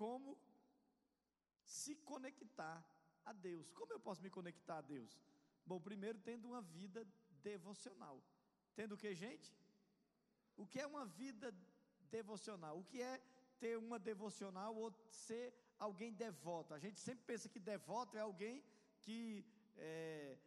[0.00, 0.30] como
[1.78, 2.78] se conectar
[3.30, 3.70] a Deus.
[3.78, 5.12] Como eu posso me conectar a Deus?
[5.70, 7.00] Bom, primeiro tendo uma vida
[7.48, 8.16] devocional.
[8.78, 9.48] Tendo o que, gente?
[10.56, 11.48] O que é uma vida
[12.16, 12.74] devocional?
[12.78, 13.20] O que é
[13.62, 15.46] ter uma devocional ou ser
[15.78, 16.72] alguém devoto?
[16.72, 18.64] A gente sempre pensa que devoto é alguém
[19.02, 19.44] que
[19.76, 20.38] é,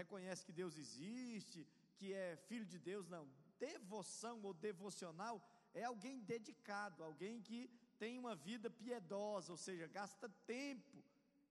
[0.00, 1.66] reconhece que Deus existe,
[1.96, 3.06] que é filho de Deus.
[3.08, 3.24] Não.
[3.58, 5.36] Devoção ou devocional
[5.72, 7.60] é alguém dedicado, alguém que
[7.98, 11.02] tem uma vida piedosa, ou seja, gasta tempo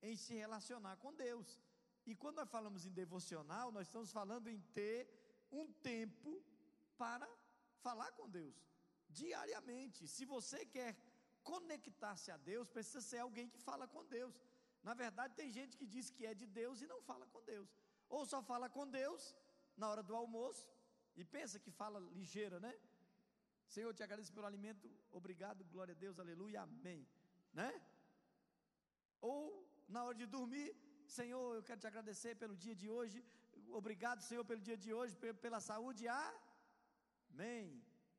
[0.02, 1.60] em se relacionar com Deus.
[2.06, 5.02] E quando nós falamos em devocional, nós estamos falando em ter
[5.52, 6.32] um tempo
[6.98, 7.28] para
[7.82, 8.56] falar com Deus
[9.10, 10.08] diariamente.
[10.08, 10.96] Se você quer
[11.44, 14.36] conectar-se a Deus, precisa ser alguém que fala com Deus.
[14.84, 17.70] Na verdade, tem gente que diz que é de Deus e não fala com Deus.
[18.10, 19.36] Ou só fala com Deus
[19.76, 20.68] na hora do almoço
[21.16, 22.74] e pensa que fala ligeira, né?
[23.76, 24.90] Senhor, te agradeço pelo alimento,
[25.20, 27.02] obrigado, glória a Deus, aleluia, amém,
[27.54, 27.72] né?
[29.22, 29.42] Ou
[29.88, 30.70] na hora de dormir,
[31.18, 33.24] Senhor, eu quero te agradecer pelo dia de hoje,
[33.82, 35.16] obrigado, Senhor, pelo dia de hoje,
[35.46, 37.66] pela saúde, amém.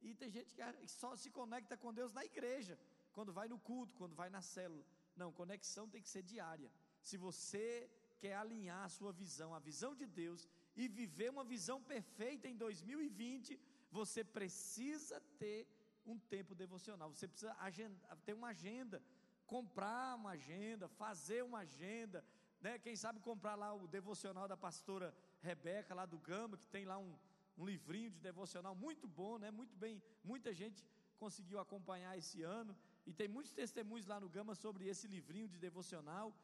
[0.01, 2.79] E tem gente que só se conecta com Deus na igreja,
[3.13, 4.85] quando vai no culto, quando vai na célula.
[5.17, 6.71] Não, conexão tem que ser diária.
[7.01, 7.91] Se você
[8.21, 12.57] quer alinhar a sua visão, a visão de Deus, e viver uma visão perfeita em
[12.57, 13.59] 2020,
[13.91, 15.67] você precisa ter
[16.05, 19.03] um tempo devocional, você precisa agenda, ter uma agenda,
[19.47, 22.25] comprar uma agenda, fazer uma agenda,
[22.61, 22.79] né?
[22.79, 26.99] Quem sabe comprar lá o devocional da pastora Rebeca, lá do Gama, que tem lá
[26.99, 27.15] um,
[27.57, 29.51] um livrinho de devocional muito bom, né?
[29.51, 30.85] Muito bem, muita gente
[31.19, 32.77] conseguiu acompanhar esse ano.
[33.07, 36.35] E tem muitos testemunhos lá no Gama sobre esse livrinho de devocional,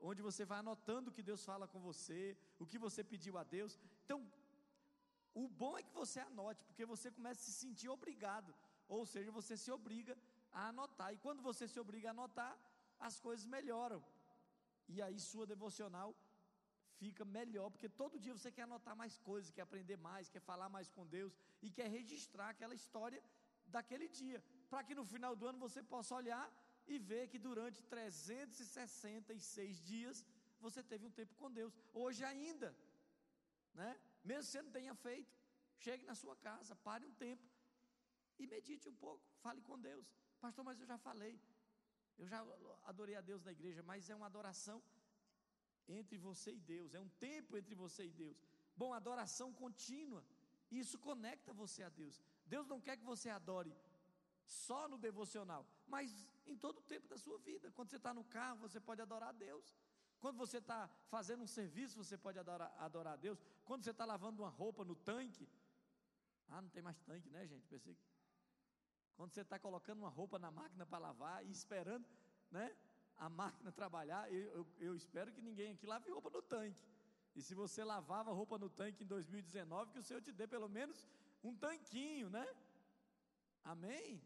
[0.00, 3.44] onde você vai anotando o que Deus fala com você, o que você pediu a
[3.44, 3.78] Deus.
[4.04, 4.26] Então,
[5.42, 8.52] o bom é que você anote, porque você começa a se sentir obrigado,
[8.96, 10.14] ou seja, você se obriga
[10.50, 11.10] a anotar.
[11.14, 12.54] E quando você se obriga a anotar,
[13.08, 14.00] as coisas melhoram.
[14.88, 16.14] E aí sua devocional
[17.00, 20.68] fica melhor, porque todo dia você quer anotar mais coisas, quer aprender mais, quer falar
[20.76, 23.22] mais com Deus e quer registrar aquela história
[23.66, 26.50] daquele dia para que no final do ano você possa olhar
[26.86, 30.24] e ver que durante 366 dias
[30.60, 31.76] você teve um tempo com Deus.
[31.92, 32.74] Hoje ainda,
[33.74, 33.98] né?
[34.30, 35.32] Mesmo que você não tenha feito,
[35.84, 37.46] chegue na sua casa, pare um tempo
[38.40, 40.06] e medite um pouco, fale com Deus.
[40.44, 41.34] Pastor, mas eu já falei.
[42.18, 42.40] Eu já
[42.84, 44.78] adorei a Deus na igreja, mas é uma adoração
[45.88, 48.36] entre você e Deus, é um tempo entre você e Deus.
[48.76, 50.24] Bom, adoração contínua,
[50.70, 52.20] isso conecta você a Deus.
[52.46, 53.72] Deus não quer que você adore
[54.44, 57.70] só no devocional, mas em todo o tempo da sua vida.
[57.72, 59.76] Quando você está no carro, você pode adorar a Deus.
[60.20, 63.38] Quando você está fazendo um serviço, você pode adorar, adorar a Deus.
[63.64, 65.48] Quando você está lavando uma roupa no tanque,
[66.48, 67.66] ah, não tem mais tanque, né, gente?
[67.66, 68.02] Pensei que...
[69.16, 72.06] Quando você está colocando uma roupa na máquina para lavar e esperando,
[72.50, 72.76] né,
[73.16, 76.84] a máquina trabalhar, eu, eu, eu espero que ninguém aqui lave roupa no tanque.
[77.34, 80.68] E se você lavava roupa no tanque em 2019, que o Senhor te dê pelo
[80.68, 81.06] menos
[81.42, 82.46] um tanquinho, né?
[83.64, 84.22] Amém?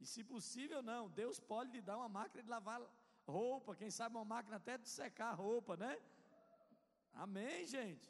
[0.00, 2.80] E se possível, não, Deus pode lhe dar uma máquina de lavar
[3.26, 5.98] roupa, quem sabe uma máquina até de secar roupa, né?
[7.12, 8.08] Amém, gente?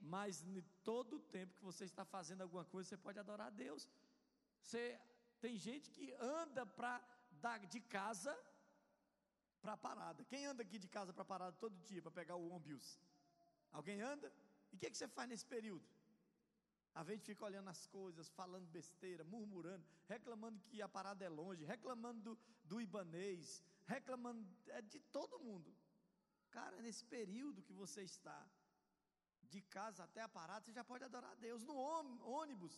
[0.00, 3.50] Mas em todo o tempo que você está fazendo alguma coisa, você pode adorar a
[3.50, 3.88] Deus.
[4.60, 5.00] Você
[5.40, 7.00] tem gente que anda para
[7.68, 8.36] de casa
[9.60, 10.24] para parada.
[10.24, 13.00] Quem anda aqui de casa para parada todo dia para pegar o ônibus?
[13.72, 14.32] Alguém anda?
[14.72, 15.84] E o que, que você faz nesse período?
[16.94, 21.64] A gente fica olhando as coisas, falando besteira, murmurando, reclamando que a parada é longe,
[21.64, 25.74] reclamando do, do ibanês, reclamando é, de todo mundo.
[26.50, 28.40] Cara, nesse período que você está,
[29.42, 31.62] de casa até a parada, você já pode adorar a Deus.
[31.62, 32.74] No ônibus,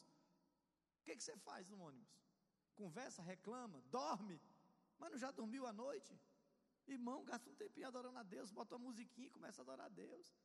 [1.01, 2.15] o que, que você faz no ônibus?
[2.75, 4.41] Conversa, reclama, dorme,
[4.99, 6.19] mas não já dormiu à noite?
[6.87, 9.89] Irmão, gasta um tempinho adorando a Deus, bota uma musiquinha e começa a adorar a
[9.89, 10.37] Deus.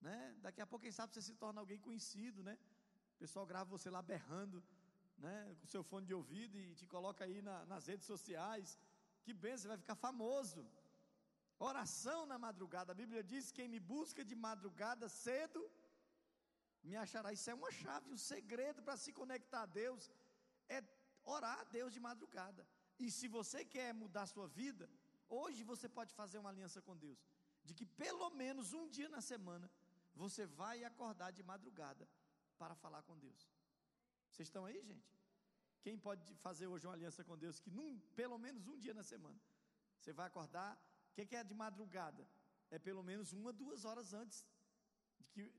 [0.00, 0.36] Né?
[0.40, 2.58] Daqui a pouco, quem sabe, você se torna alguém conhecido, né?
[3.22, 4.60] pessoal grava você lá berrando,
[5.16, 8.76] né, com seu fone de ouvido e te coloca aí na, nas redes sociais.
[9.24, 10.62] Que você vai ficar famoso.
[11.70, 12.92] Oração na madrugada.
[12.92, 15.60] A Bíblia diz: quem me busca de madrugada cedo,
[16.82, 17.32] me achará.
[17.32, 20.10] Isso é uma chave, um segredo para se conectar a Deus.
[20.68, 20.82] É
[21.24, 22.66] orar a Deus de madrugada.
[22.98, 24.88] E se você quer mudar a sua vida,
[25.28, 27.20] hoje você pode fazer uma aliança com Deus.
[27.64, 29.70] De que pelo menos um dia na semana
[30.14, 32.08] você vai acordar de madrugada
[32.58, 33.48] para falar com Deus.
[34.30, 35.21] Vocês estão aí, gente?
[35.82, 39.02] Quem pode fazer hoje uma aliança com Deus que num, pelo menos um dia na
[39.02, 39.40] semana
[39.98, 40.72] você vai acordar?
[41.10, 42.26] O que, é de madrugada?
[42.70, 44.46] É pelo menos uma, duas horas antes
[45.32, 45.52] que,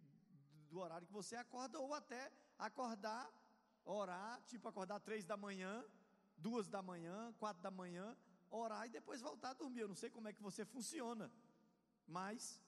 [0.69, 3.25] do horário que você acorda, ou até acordar,
[3.85, 5.85] orar, tipo acordar três da manhã,
[6.37, 8.17] duas da manhã, quatro da manhã,
[8.49, 9.81] orar e depois voltar a dormir.
[9.81, 11.31] Eu não sei como é que você funciona,
[12.07, 12.61] mas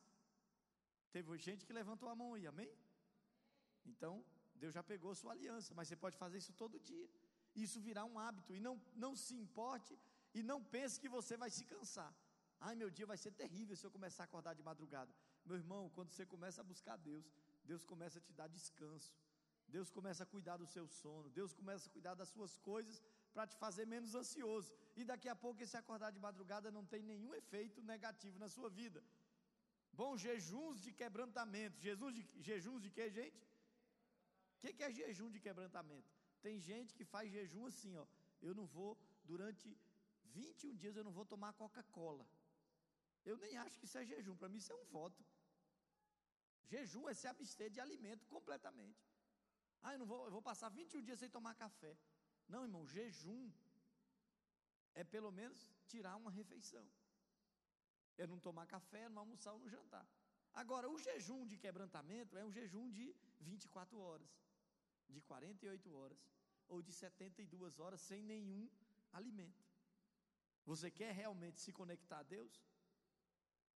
[1.11, 2.71] teve gente que levantou a mão aí, amém?
[3.85, 4.23] Então,
[4.55, 7.09] Deus já pegou sua aliança, mas você pode fazer isso todo dia.
[7.63, 9.97] Isso virá um hábito e não, não se importe
[10.33, 12.13] e não pense que você vai se cansar.
[12.59, 15.13] Ai, meu dia vai ser terrível se eu começar a acordar de madrugada.
[15.45, 17.25] Meu irmão, quando você começa a buscar Deus,
[17.63, 19.13] Deus começa a te dar descanso.
[19.67, 21.29] Deus começa a cuidar do seu sono.
[21.29, 23.01] Deus começa a cuidar das suas coisas
[23.33, 24.73] para te fazer menos ansioso.
[24.95, 28.69] E daqui a pouco esse acordar de madrugada não tem nenhum efeito negativo na sua
[28.69, 29.03] vida.
[29.93, 31.79] Bom, jejuns de quebrantamento.
[31.79, 33.41] Jesus de, jejuns de quê, gente?
[34.55, 36.14] O que, que é jejum de quebrantamento?
[36.45, 38.05] Tem gente que faz jejum assim, ó.
[38.47, 38.91] Eu não vou,
[39.23, 39.67] durante
[40.25, 42.25] 21 dias, eu não vou tomar Coca-Cola.
[43.29, 45.25] Eu nem acho que isso é jejum, para mim isso é um voto.
[46.71, 49.03] Jejum é se abster de alimento completamente.
[49.81, 51.97] Ah, eu não vou, eu vou passar 21 dias sem tomar café.
[52.47, 53.51] Não, irmão, jejum
[54.93, 56.87] é pelo menos tirar uma refeição.
[58.19, 60.07] É não tomar café, não almoçar ou não jantar.
[60.53, 64.31] Agora, o jejum de quebrantamento é um jejum de 24 horas,
[65.09, 66.17] de 48 horas,
[66.67, 68.69] ou de 72 horas sem nenhum
[69.11, 69.63] alimento.
[70.65, 72.53] Você quer realmente se conectar a Deus?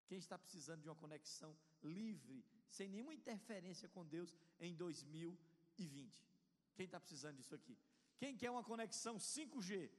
[0.08, 6.28] Quem está precisando de uma conexão livre, sem nenhuma interferência com Deus em 2020?
[6.76, 7.78] Quem está precisando disso aqui?
[8.18, 9.90] Quem quer uma conexão 5G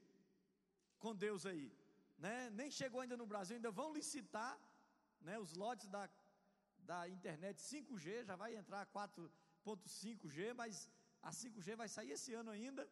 [0.98, 1.72] com Deus aí?
[2.18, 2.50] Né?
[2.50, 4.58] Nem chegou ainda no Brasil, ainda vão licitar
[5.20, 6.10] né, os lotes da,
[6.78, 10.90] da internet 5G, já vai entrar 4.5G, mas
[11.22, 12.88] a 5G vai sair esse ano ainda.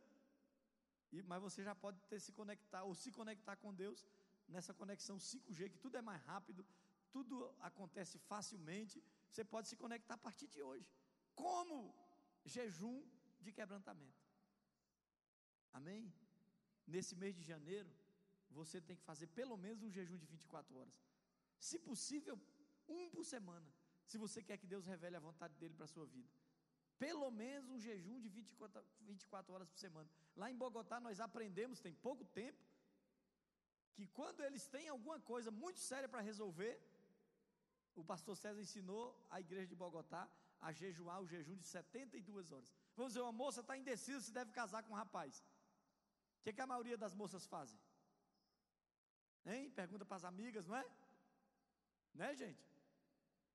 [1.11, 4.07] E, mas você já pode ter se conectar ou se conectar com Deus
[4.47, 6.67] nessa conexão 5G, que tudo é mais rápido,
[7.11, 10.89] tudo acontece facilmente, você pode se conectar a partir de hoje.
[11.35, 11.95] Como?
[12.45, 13.03] Jejum
[13.41, 14.23] de quebrantamento.
[15.73, 16.13] Amém?
[16.87, 17.91] Nesse mês de janeiro,
[18.51, 20.95] você tem que fazer pelo menos um jejum de 24 horas.
[21.59, 22.41] Se possível,
[22.89, 23.69] um por semana.
[24.05, 26.31] Se você quer que Deus revele a vontade dele para a sua vida.
[26.99, 30.11] Pelo menos um jejum de 24, 24 horas por semana.
[30.37, 32.59] Lá em Bogotá nós aprendemos, tem pouco tempo,
[33.95, 36.75] que quando eles têm alguma coisa muito séria para resolver,
[37.95, 40.29] o pastor César ensinou a igreja de Bogotá
[40.61, 42.73] a jejuar o jejum de 72 horas.
[42.97, 45.41] Vamos dizer, uma moça está indecisa se deve casar com um rapaz.
[46.41, 47.79] O que, que a maioria das moças fazem?
[49.47, 49.71] Hein?
[49.71, 50.85] Pergunta para as amigas, não é?
[52.15, 52.65] Né, gente?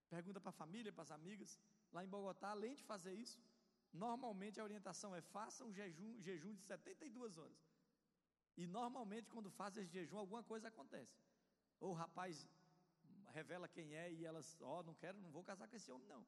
[0.10, 1.60] Pergunta para a família, para as amigas.
[1.94, 3.40] Lá em Bogotá, além de fazer isso,
[4.06, 7.62] normalmente a orientação é faça um jejum, jejum de 72 horas.
[8.58, 11.16] E normalmente, quando faz esse jejum, alguma coisa acontece.
[11.80, 12.48] Ou o rapaz
[13.38, 16.08] revela quem é e elas, ó, oh, não quero, não vou casar com esse homem,
[16.08, 16.26] não.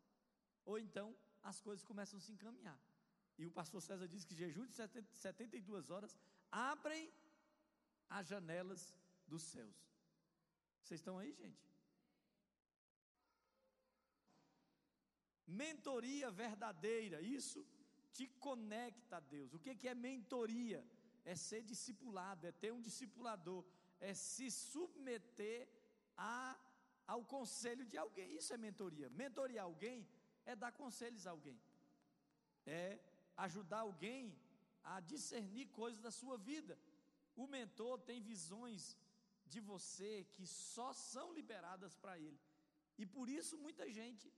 [0.66, 2.80] Ou então as coisas começam a se encaminhar.
[3.38, 6.18] E o pastor César diz que jejum de 72 horas
[6.52, 7.12] abrem
[8.10, 8.96] as janelas
[9.28, 9.76] dos céus.
[10.82, 11.75] Vocês estão aí, gente?
[15.48, 17.66] Mentoria verdadeira, isso
[18.12, 19.54] te conecta a Deus.
[19.54, 20.86] O que é mentoria?
[21.24, 23.64] É ser discipulado, é ter um discipulador,
[24.00, 25.68] é se submeter
[26.16, 26.58] a
[27.08, 28.36] ao conselho de alguém.
[28.36, 29.10] Isso é mentoria.
[29.10, 30.08] Mentorear alguém
[30.46, 31.60] é dar conselhos a alguém,
[32.66, 33.00] é
[33.38, 34.36] ajudar alguém
[34.84, 36.78] a discernir coisas da sua vida.
[37.36, 38.98] O mentor tem visões
[39.46, 42.40] de você que só são liberadas para ele.
[42.98, 44.32] E por isso muita gente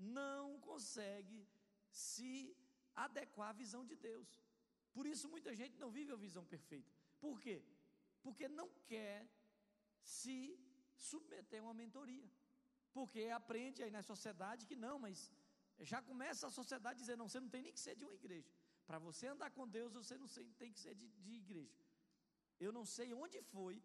[0.00, 1.46] não consegue
[1.90, 2.56] se
[2.94, 4.28] adequar à visão de Deus.
[4.92, 6.92] Por isso muita gente não vive a visão perfeita.
[7.20, 7.62] Por quê?
[8.22, 9.28] Porque não quer
[10.02, 10.58] se
[10.94, 12.28] submeter a uma mentoria.
[12.92, 15.30] Porque aprende aí na sociedade que não, mas
[15.78, 18.50] já começa a sociedade dizer: não, você não tem nem que ser de uma igreja.
[18.86, 20.26] Para você andar com Deus, você não
[20.58, 21.78] tem que ser de, de igreja.
[22.58, 23.82] Eu não sei onde foi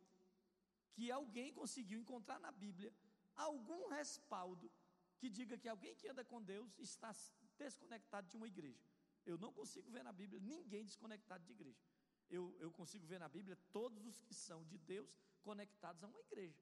[0.93, 2.91] que alguém conseguiu encontrar na Bíblia
[3.35, 4.71] algum respaldo
[5.19, 7.11] que diga que alguém que anda com Deus está
[7.57, 8.83] desconectado de uma igreja.
[9.25, 11.83] Eu não consigo ver na Bíblia ninguém desconectado de igreja.
[12.29, 15.09] Eu, eu consigo ver na Bíblia todos os que são de Deus
[15.41, 16.61] conectados a uma igreja.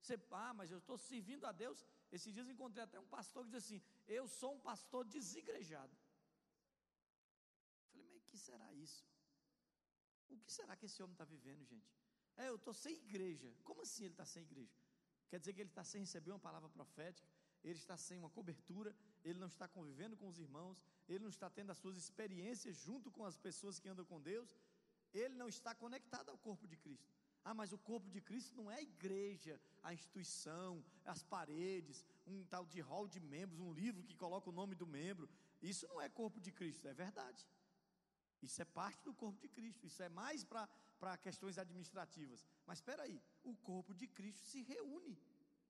[0.00, 1.84] Você, ah, mas eu estou servindo a Deus.
[2.10, 5.94] Esses dias encontrei até um pastor que diz assim: Eu sou um pastor desigrejado.
[7.90, 9.04] Falei, mas que será isso?
[10.30, 11.90] O que será que esse homem está vivendo, gente?
[12.36, 13.52] É, eu estou sem igreja.
[13.64, 14.76] Como assim ele está sem igreja?
[15.28, 17.28] Quer dizer que ele está sem receber uma palavra profética,
[17.64, 21.48] ele está sem uma cobertura, ele não está convivendo com os irmãos, ele não está
[21.50, 24.56] tendo as suas experiências junto com as pessoas que andam com Deus,
[25.12, 27.12] ele não está conectado ao corpo de Cristo.
[27.44, 32.44] Ah, mas o corpo de Cristo não é a igreja, a instituição, as paredes, um
[32.44, 35.28] tal de hall de membros, um livro que coloca o nome do membro.
[35.62, 37.46] Isso não é corpo de Cristo, é verdade.
[38.42, 39.86] Isso é parte do corpo de Cristo.
[39.86, 42.44] Isso é mais para questões administrativas.
[42.66, 45.18] Mas espera aí, o corpo de Cristo se reúne,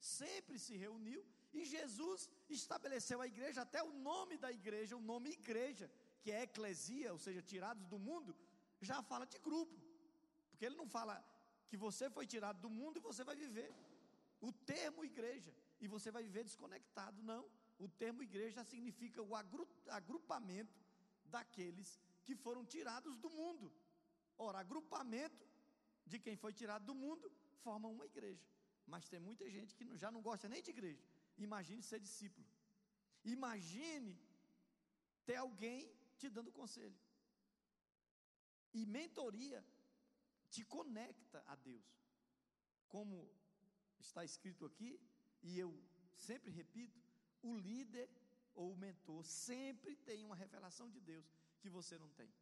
[0.01, 5.31] sempre se reuniu, e Jesus estabeleceu a igreja, até o nome da igreja, o nome
[5.31, 5.91] igreja,
[6.21, 8.37] que é eclesia, ou seja, tirados do mundo,
[8.81, 9.75] já fala de grupo,
[10.51, 11.25] porque ele não fala
[11.69, 13.73] que você foi tirado do mundo e você vai viver.
[14.41, 17.45] O termo igreja, e você vai viver desconectado, não.
[17.79, 19.35] O termo igreja significa o
[19.89, 20.77] agrupamento
[21.25, 23.73] daqueles que foram tirados do mundo.
[24.37, 25.47] Ora, agrupamento
[26.07, 27.31] de quem foi tirado do mundo
[27.63, 28.45] forma uma igreja.
[28.87, 31.03] Mas tem muita gente que já não gosta nem de igreja.
[31.39, 32.47] Imagine ser discípulo.
[33.25, 34.19] Imagine
[35.25, 36.99] ter alguém te dando conselho.
[38.73, 39.65] E mentoria
[40.51, 41.87] te conecta a Deus.
[42.89, 43.31] Como
[43.99, 45.01] está escrito aqui,
[45.43, 45.71] e eu
[46.17, 47.01] sempre repito,
[47.43, 48.09] o líder
[48.55, 51.27] ou o mentor sempre tem uma revelação de Deus
[51.61, 52.33] que você não tem.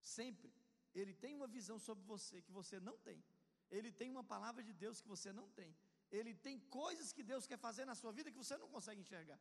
[0.00, 0.52] Sempre.
[0.94, 3.22] Ele tem uma visão sobre você que você não tem.
[3.70, 5.74] Ele tem uma palavra de Deus que você não tem.
[6.18, 9.38] Ele tem coisas que Deus quer fazer na sua vida que você não consegue enxergar.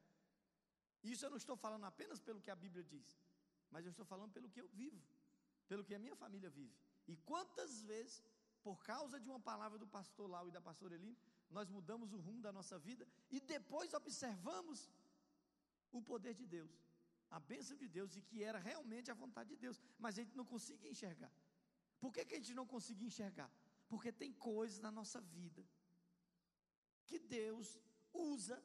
[1.04, 3.08] Isso eu não estou falando apenas pelo que a Bíblia diz,
[3.72, 5.02] mas eu estou falando pelo que eu vivo,
[5.68, 6.76] pelo que a minha família vive.
[7.08, 8.24] E quantas vezes,
[8.62, 11.18] por causa de uma palavra do pastor Lau e da pastora Eline,
[11.50, 14.92] nós mudamos o rumo da nossa vida e depois observamos
[15.92, 16.72] o poder de Deus,
[17.32, 20.36] a bênção de Deus e que era realmente a vontade de Deus, mas a gente
[20.38, 21.32] não conseguia enxergar.
[22.00, 23.52] Por que, que a gente não conseguia enxergar?
[23.88, 25.66] Porque tem coisas na nossa vida
[27.10, 27.68] que Deus
[28.14, 28.58] usa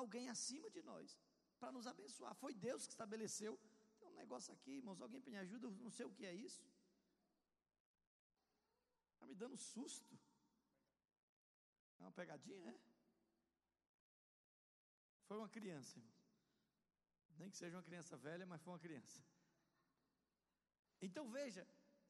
[0.00, 1.18] alguém acima de nós
[1.60, 2.34] para nos abençoar.
[2.42, 3.52] Foi Deus que estabeleceu.
[3.98, 6.64] Tem um negócio aqui, irmãos, alguém me ajuda, não sei o que é isso.
[9.14, 10.14] Está me dando susto.
[11.98, 12.76] É uma pegadinha, é?
[15.28, 16.16] Foi uma criança, irmão.
[17.40, 19.18] Nem que seja uma criança velha, mas foi uma criança.
[21.06, 21.62] Então veja,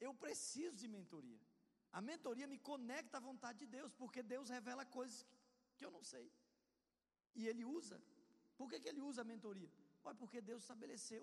[0.07, 1.41] eu preciso de mentoria.
[1.99, 5.27] A mentoria me conecta à vontade de Deus, porque Deus revela coisas
[5.79, 6.27] que eu não sei.
[7.41, 7.99] E Ele usa.
[8.59, 9.71] Por que, que Ele usa a mentoria?
[10.05, 11.23] Olha, porque Deus estabeleceu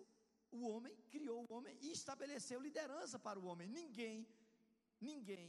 [0.58, 3.68] o homem, criou o homem e estabeleceu liderança para o homem.
[3.80, 4.18] Ninguém,
[5.10, 5.48] ninguém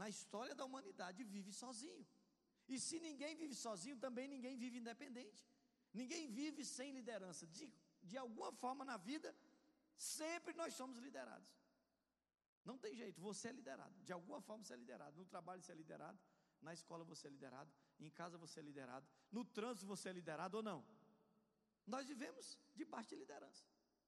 [0.00, 2.04] na história da humanidade vive sozinho.
[2.72, 5.42] E se ninguém vive sozinho, também ninguém vive independente.
[6.00, 7.46] Ninguém vive sem liderança.
[7.46, 7.64] De,
[8.10, 9.34] de alguma forma na vida,
[9.96, 11.50] sempre nós somos liderados.
[12.64, 13.94] Não tem jeito, você é liderado.
[14.02, 15.16] De alguma forma você é liderado.
[15.16, 16.18] No trabalho você é liderado,
[16.60, 20.56] na escola você é liderado, em casa você é liderado, no trânsito você é liderado
[20.56, 20.84] ou não.
[21.86, 23.64] Nós vivemos debaixo de liderança.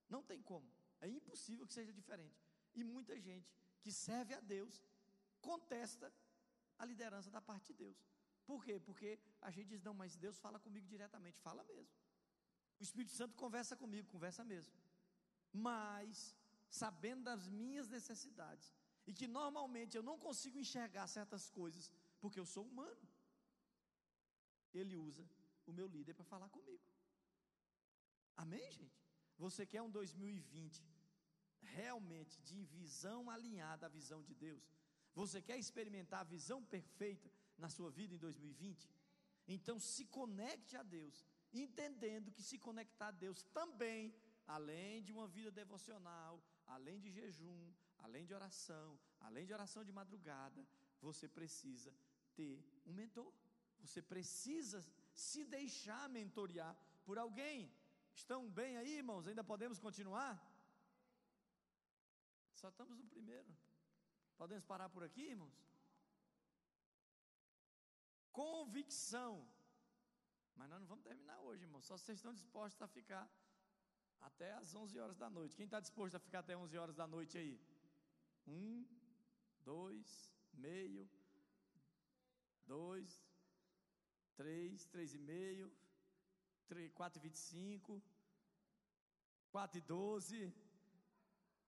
[0.09, 0.69] Não tem como.
[1.01, 2.39] É impossível que seja diferente.
[2.75, 4.83] E muita gente que serve a Deus
[5.41, 6.13] contesta
[6.79, 7.97] a liderança da parte de Deus.
[8.47, 8.79] Por quê?
[8.79, 11.41] Porque a gente diz, não, mas Deus fala comigo diretamente.
[11.41, 11.95] Fala mesmo.
[12.79, 14.75] O Espírito Santo conversa comigo, conversa mesmo.
[15.53, 16.35] Mas,
[16.69, 18.75] sabendo das minhas necessidades,
[19.07, 23.09] e que normalmente eu não consigo enxergar certas coisas, porque eu sou humano,
[24.75, 25.25] Ele usa
[25.67, 26.83] o meu líder para falar comigo.
[28.37, 29.01] Amém, gente?
[29.39, 30.85] Você quer um 2020
[31.61, 34.65] realmente de visão alinhada à visão de Deus?
[35.15, 38.91] Você quer experimentar a visão perfeita na sua vida em 2020?
[39.47, 44.15] Então se conecte a Deus, entendendo que se conectar a Deus também,
[44.47, 49.93] além de uma vida devocional, além de jejum, além de oração, além de oração de
[49.93, 50.67] madrugada,
[51.01, 51.95] você precisa
[52.35, 53.33] ter um mentor.
[53.85, 54.79] Você precisa
[55.27, 56.75] se deixar mentorear
[57.07, 57.59] por alguém.
[58.21, 59.27] Estão bem aí, irmãos?
[59.27, 60.35] Ainda podemos continuar?
[62.61, 63.51] Só estamos no primeiro.
[64.41, 65.59] Podemos parar por aqui, irmãos?
[68.33, 69.33] Convicção.
[70.57, 71.85] Mas nós não vamos terminar hoje, irmãos.
[71.85, 73.25] Só vocês estão dispostos a ficar
[74.29, 75.57] até as 11 horas da noite.
[75.57, 77.55] Quem está disposto a ficar até 11 horas da noite aí?
[78.47, 78.87] Um,
[79.73, 80.09] dois,
[80.53, 81.09] meio,
[82.67, 83.23] dois,
[84.41, 85.73] três, três e meio,
[86.67, 88.03] três, quatro e vinte e cinco,
[89.51, 90.53] quatro e doze.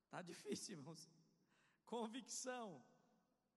[0.05, 1.11] Está difícil, irmãos.
[1.85, 2.85] Convicção.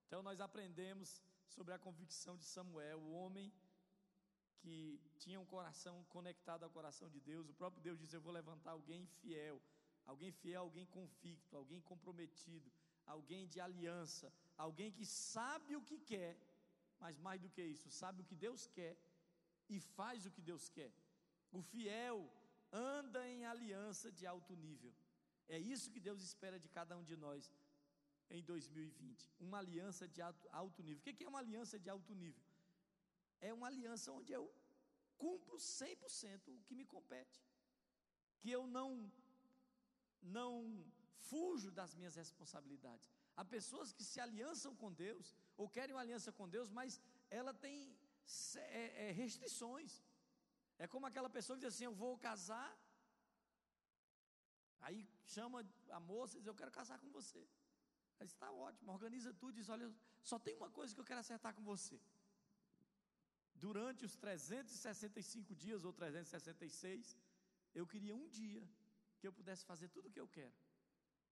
[0.06, 3.52] Então nós aprendemos sobre a convicção de Samuel, o homem
[4.60, 7.48] que tinha um coração conectado ao coração de Deus.
[7.48, 9.60] O próprio Deus diz: Eu vou levantar alguém fiel,
[10.04, 12.70] alguém fiel, alguém convicto, alguém comprometido,
[13.06, 16.36] alguém de aliança, alguém que sabe o que quer,
[17.00, 18.96] mas mais do que isso, sabe o que Deus quer
[19.68, 20.92] e faz o que Deus quer.
[21.58, 22.18] O fiel
[22.72, 24.92] anda em aliança de alto nível.
[25.48, 27.50] É isso que Deus espera de cada um de nós
[28.30, 29.30] em 2020.
[29.40, 30.20] Uma aliança de
[30.62, 31.00] alto nível.
[31.00, 32.44] O que é uma aliança de alto nível?
[33.40, 34.44] É uma aliança onde eu
[35.18, 37.40] cumpro 100% o que me compete.
[38.40, 38.90] Que eu não
[40.22, 40.52] não
[41.28, 43.10] fujo das minhas responsabilidades.
[43.36, 47.00] Há pessoas que se aliançam com Deus, ou querem uma aliança com Deus, mas
[47.38, 47.76] ela tem
[48.82, 49.92] é, é, restrições.
[50.78, 52.70] É como aquela pessoa que diz assim: Eu vou casar.
[54.86, 54.98] Aí
[55.34, 55.58] chama
[55.98, 57.42] a moça e diz: Eu quero casar com você.
[58.18, 59.88] Aí está ótimo, organiza tudo e diz: Olha,
[60.30, 62.00] só tem uma coisa que eu quero acertar com você.
[63.66, 67.14] Durante os 365 dias ou 366,
[67.74, 68.62] eu queria um dia
[69.18, 70.54] que eu pudesse fazer tudo o que eu quero.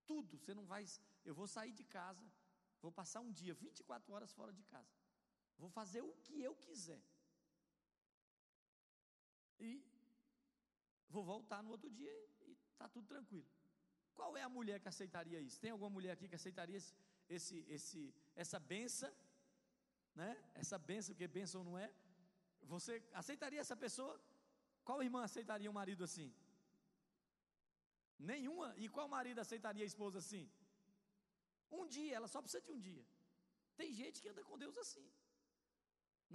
[0.05, 0.83] Tudo, você não vai.
[1.25, 2.23] Eu vou sair de casa,
[2.81, 4.93] vou passar um dia, 24 horas fora de casa.
[5.57, 7.01] Vou fazer o que eu quiser.
[9.59, 9.83] E
[11.09, 12.13] vou voltar no outro dia
[12.47, 13.47] e está tudo tranquilo.
[14.13, 15.59] Qual é a mulher que aceitaria isso?
[15.59, 16.93] Tem alguma mulher aqui que aceitaria esse,
[17.29, 19.13] esse, esse essa benção?
[20.15, 20.31] Né?
[20.55, 21.93] Essa benção, porque benção não é?
[22.63, 24.21] Você aceitaria essa pessoa?
[24.83, 26.33] Qual irmã aceitaria um marido assim?
[28.17, 28.73] Nenhuma.
[28.77, 30.49] E qual marido aceitaria a esposa assim?
[31.71, 33.05] Um dia, ela só precisa de um dia.
[33.79, 35.07] Tem gente que anda com Deus assim.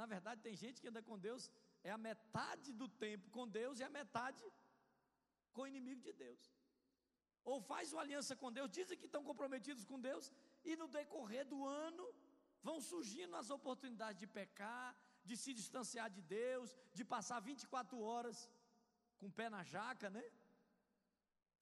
[0.00, 1.50] Na verdade, tem gente que anda com Deus,
[1.82, 4.44] é a metade do tempo com Deus e a metade
[5.52, 6.42] com o inimigo de Deus.
[7.44, 10.32] Ou faz uma aliança com Deus, dizem que estão comprometidos com Deus,
[10.64, 12.06] e no decorrer do ano
[12.62, 14.96] vão surgindo as oportunidades de pecar,
[15.28, 18.38] de se distanciar de Deus, de passar 24 horas
[19.18, 20.24] com o pé na jaca, né?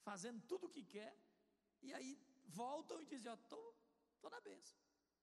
[0.09, 1.13] Fazendo tudo o que quer,
[1.83, 2.11] e aí
[2.47, 3.75] voltam e dizem: Ó, estou tô,
[4.23, 4.79] tô na benção.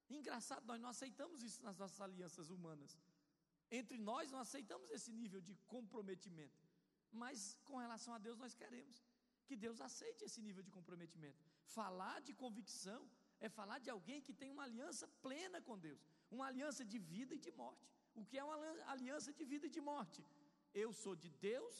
[0.08, 2.98] Engraçado, nós não aceitamos isso nas nossas alianças humanas.
[3.70, 6.60] Entre nós não aceitamos esse nível de comprometimento.
[7.12, 9.04] Mas com relação a Deus nós queremos
[9.46, 11.40] que Deus aceite esse nível de comprometimento.
[11.64, 13.00] Falar de convicção
[13.40, 16.00] é falar de alguém que tem uma aliança plena com Deus,
[16.30, 17.88] uma aliança de vida e de morte.
[18.14, 18.56] O que é uma
[18.94, 20.24] aliança de vida e de morte?
[20.74, 21.74] Eu sou de Deus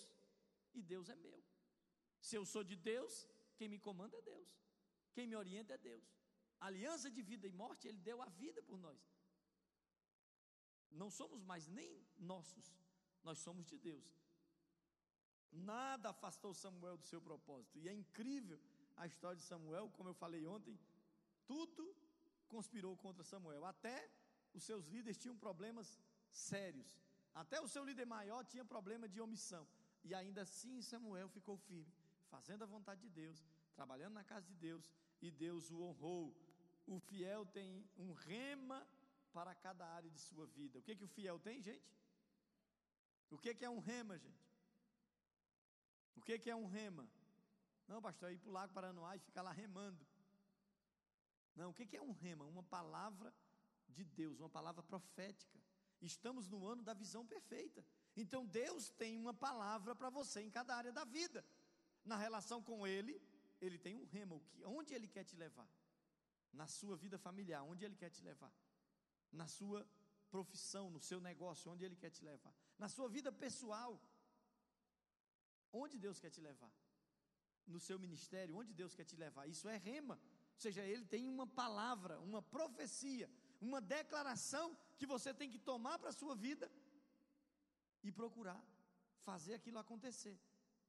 [0.75, 1.41] e Deus é meu.
[2.21, 4.49] Se eu sou de Deus, quem me comanda é Deus.
[5.15, 6.05] Quem me orienta é Deus.
[6.69, 9.01] aliança de vida e morte, Ele deu a vida por nós.
[10.91, 12.67] Não somos mais nem nossos,
[13.23, 14.09] nós somos de Deus.
[15.53, 17.79] Nada afastou Samuel do seu propósito.
[17.79, 18.61] E é incrível
[18.97, 20.79] a história de Samuel, como eu falei ontem,
[21.47, 21.85] tudo
[22.49, 23.65] conspirou contra Samuel.
[23.65, 23.97] Até
[24.53, 25.99] os seus líderes tinham problemas
[26.31, 27.01] sérios.
[27.35, 29.67] Até o seu líder maior tinha problema de omissão.
[30.05, 31.93] E ainda assim Samuel ficou firme,
[32.29, 36.37] fazendo a vontade de Deus, trabalhando na casa de Deus, e Deus o honrou.
[36.87, 38.87] O fiel tem um rema
[39.33, 40.79] para cada área de sua vida.
[40.79, 41.97] O que que o fiel tem, gente?
[43.31, 44.51] O que que é um rema, gente?
[46.17, 47.09] O que que é um rema?
[47.87, 50.05] Não, pastor, é ir para o Lago Paranoá e ficar lá remando.
[51.55, 52.45] Não, o que que é um rema?
[52.45, 53.35] Uma palavra
[53.89, 55.59] de Deus, uma palavra profética.
[56.01, 57.85] Estamos no ano da visão perfeita.
[58.17, 61.45] Então Deus tem uma palavra para você em cada área da vida.
[62.05, 63.21] Na relação com Ele,
[63.61, 65.69] Ele tem um rema, onde Ele quer te levar.
[66.53, 68.53] Na sua vida familiar, onde Ele quer te levar
[69.33, 69.87] na sua
[70.31, 74.01] profissão, no seu negócio, onde Ele quer te levar, na sua vida pessoal,
[75.73, 76.73] onde Deus quer te levar,
[77.67, 79.47] no seu ministério, onde Deus quer te levar.
[79.47, 80.15] Isso é rema,
[80.55, 85.99] ou seja, Ele tem uma palavra, uma profecia, uma declaração que você tem que tomar
[85.99, 86.71] para a sua vida
[88.03, 88.63] e procurar
[89.21, 90.39] fazer aquilo acontecer.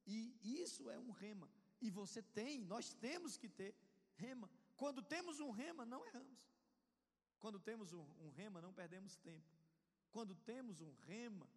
[0.07, 1.49] E isso é um rema.
[1.81, 3.75] E você tem, nós temos que ter
[4.15, 4.49] rema.
[4.75, 6.39] Quando temos um rema, não erramos.
[7.39, 9.49] Quando temos um, um rema, não perdemos tempo.
[10.11, 11.47] Quando temos um rema,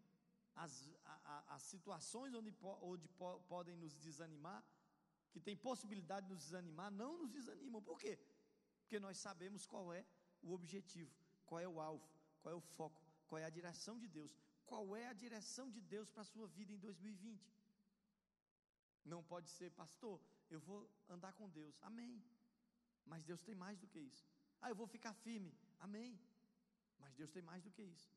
[0.54, 4.64] as, a, as situações onde, onde po, podem nos desanimar,
[5.30, 7.82] que tem possibilidade de nos desanimar, não nos desanimam.
[7.82, 8.18] Por quê?
[8.80, 10.04] Porque nós sabemos qual é
[10.42, 11.12] o objetivo,
[11.44, 12.08] qual é o alvo,
[12.40, 14.32] qual é o foco, qual é a direção de Deus,
[14.64, 17.52] qual é a direção de Deus para a sua vida em 2020.
[19.04, 22.22] Não pode ser, pastor, eu vou andar com Deus, amém.
[23.04, 24.26] Mas Deus tem mais do que isso.
[24.60, 25.52] Ah, eu vou ficar firme.
[25.80, 26.18] Amém.
[26.98, 28.10] Mas Deus tem mais do que isso.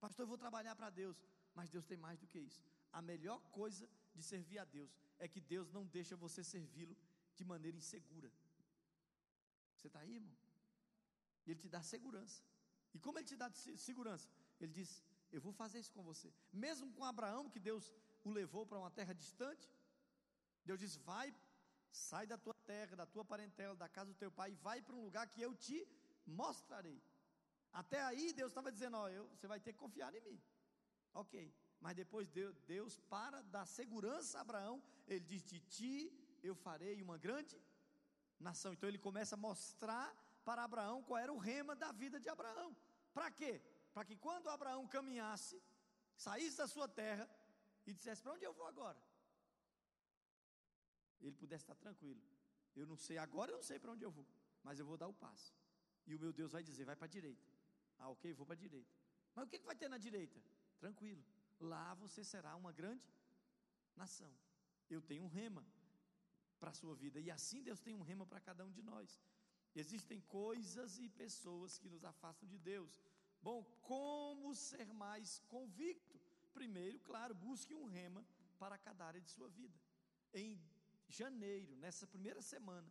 [0.00, 1.16] Pastor, eu vou trabalhar para Deus.
[1.54, 2.62] Mas Deus tem mais do que isso.
[2.92, 6.96] A melhor coisa de servir a Deus é que Deus não deixa você servi-lo
[7.34, 8.30] de maneira insegura.
[9.74, 10.36] Você está aí, irmão?
[11.46, 12.42] Ele te dá segurança.
[12.94, 13.50] E como ele te dá
[13.88, 14.28] segurança?
[14.60, 16.32] Ele diz: Eu vou fazer isso com você.
[16.52, 17.92] Mesmo com Abraão, que Deus
[18.24, 19.68] o levou para uma terra distante,
[20.68, 21.28] Deus diz: Vai,
[21.90, 24.96] sai da tua terra, da tua parentela, da casa do teu pai, e vai para
[24.98, 25.78] um lugar que eu te
[26.40, 27.00] mostrarei.
[27.80, 30.38] Até aí Deus estava dizendo: Ó, eu, você vai ter que confiar em mim.
[31.14, 31.34] Ok,
[31.80, 34.76] mas depois Deus, Deus, para dar segurança a Abraão,
[35.06, 35.96] ele diz: De ti
[36.42, 37.56] eu farei uma grande
[38.38, 38.72] nação.
[38.74, 40.08] Então ele começa a mostrar
[40.44, 42.70] para Abraão qual era o rema da vida de Abraão.
[43.16, 43.52] Para quê?
[43.94, 45.56] Para que quando Abraão caminhasse,
[46.26, 47.26] saísse da sua terra
[47.86, 49.07] e dissesse: Para onde eu vou agora?
[51.20, 52.20] Ele pudesse estar tranquilo.
[52.74, 54.26] Eu não sei, agora eu não sei para onde eu vou,
[54.62, 55.54] mas eu vou dar o passo.
[56.06, 57.46] E o meu Deus vai dizer: vai para a direita.
[57.98, 58.94] Ah, ok, vou para a direita.
[59.34, 60.40] Mas o que, que vai ter na direita?
[60.78, 61.24] Tranquilo.
[61.60, 63.02] Lá você será uma grande
[63.96, 64.32] nação.
[64.88, 65.64] Eu tenho um rema
[66.58, 67.20] para a sua vida.
[67.20, 69.20] E assim Deus tem um rema para cada um de nós.
[69.74, 73.00] Existem coisas e pessoas que nos afastam de Deus.
[73.40, 76.20] Bom, como ser mais convicto?
[76.52, 78.24] Primeiro, claro, busque um rema
[78.58, 79.78] para cada área de sua vida.
[80.32, 80.60] Em
[81.08, 82.90] janeiro, nessa primeira semana,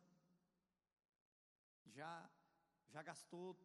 [1.86, 2.30] já
[2.90, 3.56] já gastou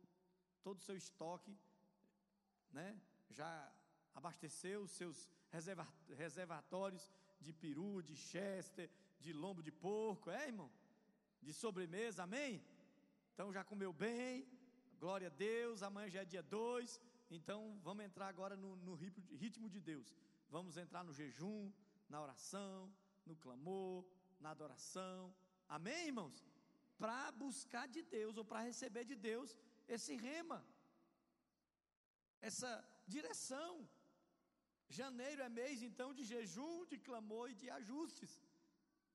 [0.62, 1.56] todo o seu estoque,
[2.72, 3.00] né?
[3.30, 3.72] Já
[4.14, 5.28] abasteceu os seus
[6.18, 7.10] reservatórios
[7.40, 10.70] de peru, de chester, de lombo de porco, é, irmão?
[11.40, 12.64] De sobremesa, amém?
[13.32, 14.46] Então já comeu bem,
[14.98, 19.68] glória a Deus, amanhã já é dia 2, então vamos entrar agora no, no ritmo
[19.68, 20.14] de Deus.
[20.50, 21.72] Vamos entrar no jejum,
[22.08, 22.92] na oração,
[23.24, 24.04] no clamor,
[24.44, 25.18] na adoração,
[25.76, 26.38] amém, irmãos?
[27.02, 29.50] Para buscar de Deus ou para receber de Deus
[29.96, 30.58] esse rema,
[32.48, 32.70] essa
[33.14, 33.72] direção.
[35.00, 38.32] Janeiro é mês então de jejum, de clamor e de ajustes.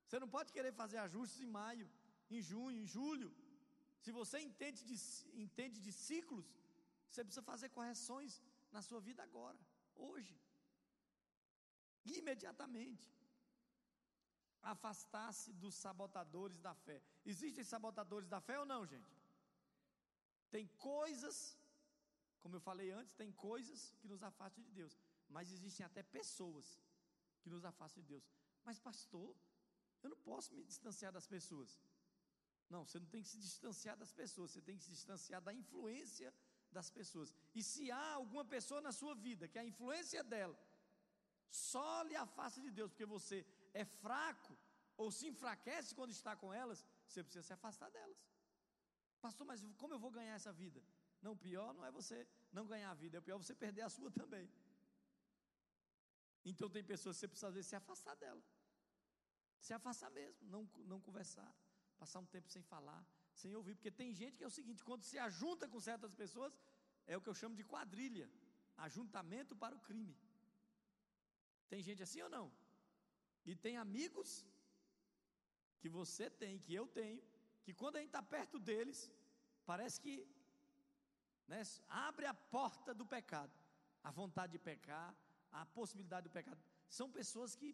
[0.06, 1.88] Você não pode querer fazer ajustes em maio,
[2.36, 3.30] em junho, em julho.
[4.04, 4.98] Se você entende de,
[5.46, 6.48] entende de ciclos,
[7.10, 8.42] você precisa fazer correções
[8.76, 9.60] na sua vida agora,
[10.08, 10.36] hoje,
[12.20, 13.16] imediatamente.
[14.62, 17.02] Afastar-se dos sabotadores da fé.
[17.26, 19.15] Existem sabotadores da fé ou não, gente?
[20.50, 21.58] Tem coisas,
[22.39, 24.98] como eu falei antes, tem coisas que nos afastam de Deus,
[25.30, 26.82] mas existem até pessoas
[27.41, 28.30] que nos afastam de Deus.
[28.63, 29.36] Mas, pastor,
[30.04, 31.82] eu não posso me distanciar das pessoas.
[32.70, 35.54] Não, você não tem que se distanciar das pessoas, você tem que se distanciar da
[35.54, 36.34] influência
[36.72, 37.34] das pessoas.
[37.56, 40.58] E se há alguma pessoa na sua vida que a influência dela
[41.50, 43.46] só lhe afasta de Deus porque você
[43.82, 44.54] é fraco
[45.02, 48.20] ou se enfraquece quando está com elas, você precisa se afastar delas.
[49.26, 50.82] Pastor, mas como eu vou ganhar essa vida?
[51.22, 52.18] Não, pior não é você
[52.58, 54.48] não ganhar a vida, é pior você perder a sua também.
[56.46, 58.44] Então tem pessoas que você precisa se afastar dela.
[59.60, 61.52] Se afastar mesmo, não, não conversar,
[61.98, 63.02] passar um tempo sem falar,
[63.34, 66.54] sem ouvir, porque tem gente que é o seguinte: quando se ajunta com certas pessoas,
[67.06, 68.30] é o que eu chamo de quadrilha
[68.78, 70.16] ajuntamento para o crime.
[71.68, 72.52] Tem gente assim ou não?
[73.49, 74.29] E tem amigos
[75.81, 77.21] que você tem, que eu tenho,
[77.63, 78.99] que quando a gente está perto deles,
[79.65, 80.15] parece que
[81.51, 83.53] né, abre a porta do pecado,
[84.03, 85.10] a vontade de pecar,
[85.60, 86.62] a possibilidade do pecado.
[86.89, 87.69] São pessoas que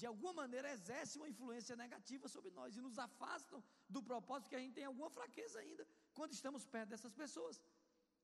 [0.00, 4.58] de alguma maneira exercem uma influência negativa sobre nós e nos afastam do propósito que
[4.60, 7.60] a gente tem alguma fraqueza ainda quando estamos perto dessas pessoas.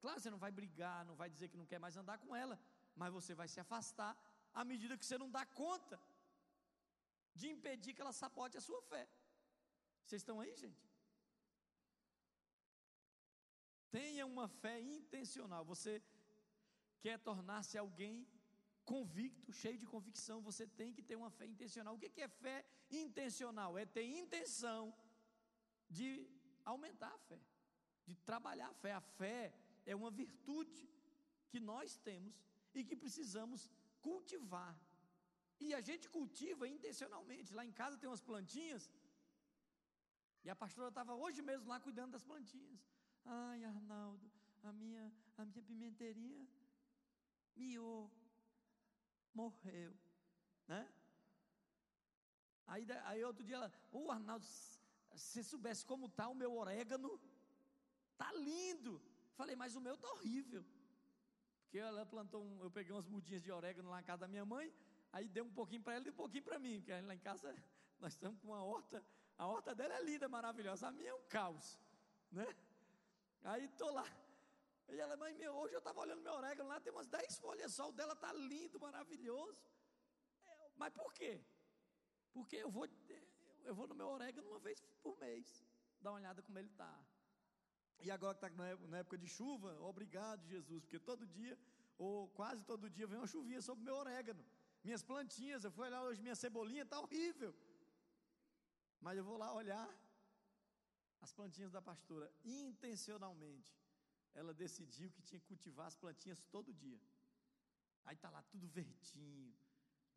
[0.00, 2.56] Claro, você não vai brigar, não vai dizer que não quer mais andar com ela,
[2.94, 4.16] mas você vai se afastar
[4.52, 5.98] à medida que você não dá conta
[7.34, 9.08] de impedir que ela sabote a sua fé.
[10.04, 10.84] Vocês estão aí, gente?
[13.90, 15.64] Tenha uma fé intencional.
[15.64, 16.02] Você
[17.00, 18.26] quer tornar-se alguém
[18.84, 21.94] convicto, cheio de convicção, você tem que ter uma fé intencional.
[21.94, 23.78] O que é fé intencional?
[23.78, 24.94] É ter intenção
[25.88, 26.28] de
[26.64, 27.40] aumentar a fé,
[28.06, 28.92] de trabalhar a fé.
[28.92, 29.54] A fé
[29.86, 30.88] é uma virtude
[31.48, 32.34] que nós temos
[32.74, 33.70] e que precisamos
[34.00, 34.76] cultivar.
[35.60, 37.54] E a gente cultiva intencionalmente.
[37.54, 38.90] Lá em casa tem umas plantinhas.
[40.44, 42.80] E a pastora estava hoje mesmo lá cuidando das plantinhas.
[43.24, 44.30] Ai, Arnaldo,
[44.62, 46.46] a minha, a minha pimenteirinha
[47.56, 48.10] miou
[49.32, 49.96] morreu,
[50.68, 50.88] né?
[52.66, 54.46] Aí, aí outro dia ela, ô oh, Arnaldo,
[55.14, 57.20] se soubesse como está o meu orégano,
[58.16, 59.00] tá lindo.
[59.34, 60.64] Falei, mas o meu tá horrível.
[61.62, 64.44] Porque ela plantou, um, eu peguei umas mudinhas de orégano lá na casa da minha
[64.44, 64.72] mãe,
[65.14, 67.54] aí deu um pouquinho para ela e um pouquinho para mim, porque lá em casa
[68.00, 69.04] nós estamos com uma horta,
[69.38, 71.78] a horta dela é linda, maravilhosa, a minha é um caos,
[72.30, 72.46] né?
[73.44, 74.04] Aí tô lá,
[74.88, 77.72] e ela, mãe, meu, hoje eu estava olhando meu orégano lá, tem umas 10 folhas
[77.72, 79.62] só, o dela está lindo, maravilhoso.
[80.42, 81.40] É, mas por quê?
[82.32, 82.88] Porque eu vou,
[83.64, 85.64] eu vou no meu orégano uma vez por mês,
[86.00, 86.92] dar uma olhada como ele está.
[88.00, 91.56] E agora que está na época de chuva, obrigado, Jesus, porque todo dia,
[91.96, 94.44] ou quase todo dia, vem uma chuvinha sobre o meu orégano.
[94.86, 97.52] Minhas plantinhas, eu fui olhar hoje, minha cebolinha está horrível.
[99.00, 99.88] Mas eu vou lá olhar
[101.24, 103.72] as plantinhas da pastora, intencionalmente
[104.34, 107.00] ela decidiu que tinha que cultivar as plantinhas todo dia.
[108.04, 109.54] Aí está lá tudo verdinho.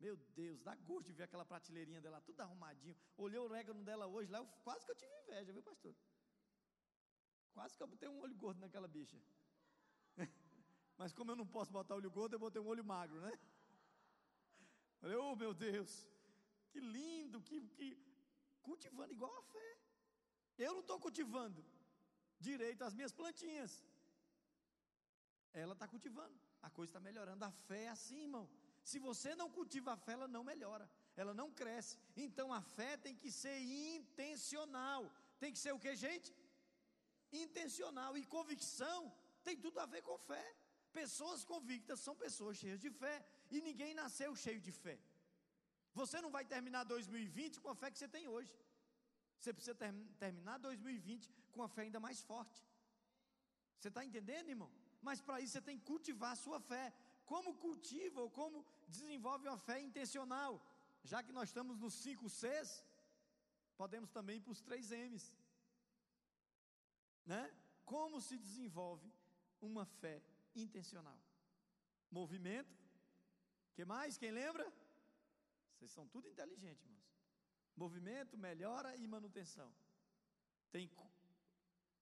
[0.00, 2.96] Meu Deus, dá gosto de ver aquela prateleirinha dela tudo arrumadinho.
[3.16, 5.94] Olhei o orégano dela hoje lá, eu, quase que eu tive inveja, viu, pastor?
[7.52, 9.18] Quase que eu botei um olho gordo naquela bicha.
[10.98, 13.32] Mas como eu não posso botar olho gordo, eu botei um olho magro, né?
[15.00, 16.06] Falei, oh meu Deus,
[16.70, 17.88] que lindo, que, que
[18.62, 19.68] cultivando igual a fé.
[20.58, 21.64] Eu não estou cultivando,
[22.38, 23.72] direito as minhas plantinhas.
[25.52, 27.44] Ela está cultivando, a coisa está melhorando.
[27.44, 28.48] A fé é assim, irmão.
[28.90, 31.96] Se você não cultiva a fé, ela não melhora, ela não cresce.
[32.16, 33.58] Então a fé tem que ser
[33.96, 35.02] intencional.
[35.38, 36.34] Tem que ser o que, gente?
[37.32, 38.16] Intencional.
[38.16, 39.00] E convicção
[39.44, 40.44] tem tudo a ver com fé.
[40.92, 43.16] Pessoas convictas são pessoas cheias de fé.
[43.50, 44.98] E ninguém nasceu cheio de fé.
[45.94, 48.52] Você não vai terminar 2020 com a fé que você tem hoje.
[49.38, 52.60] Você precisa ter, terminar 2020 com a fé ainda mais forte.
[53.78, 54.70] Você está entendendo, irmão?
[55.00, 56.92] Mas para isso você tem que cultivar a sua fé.
[57.24, 60.52] Como cultiva ou como desenvolve uma fé intencional?
[61.04, 62.84] Já que nós estamos nos 5 Cs,
[63.76, 65.32] podemos também ir para os 3 M's.
[67.24, 67.42] Né?
[67.84, 69.12] Como se desenvolve
[69.60, 70.22] uma fé
[70.54, 71.18] intencional?
[72.10, 72.87] Movimento.
[73.78, 74.18] Que mais?
[74.22, 74.64] Quem lembra?
[75.72, 77.10] Vocês são tudo inteligentes, irmãos.
[77.82, 79.68] Movimento, melhora e manutenção.
[80.72, 80.90] Tem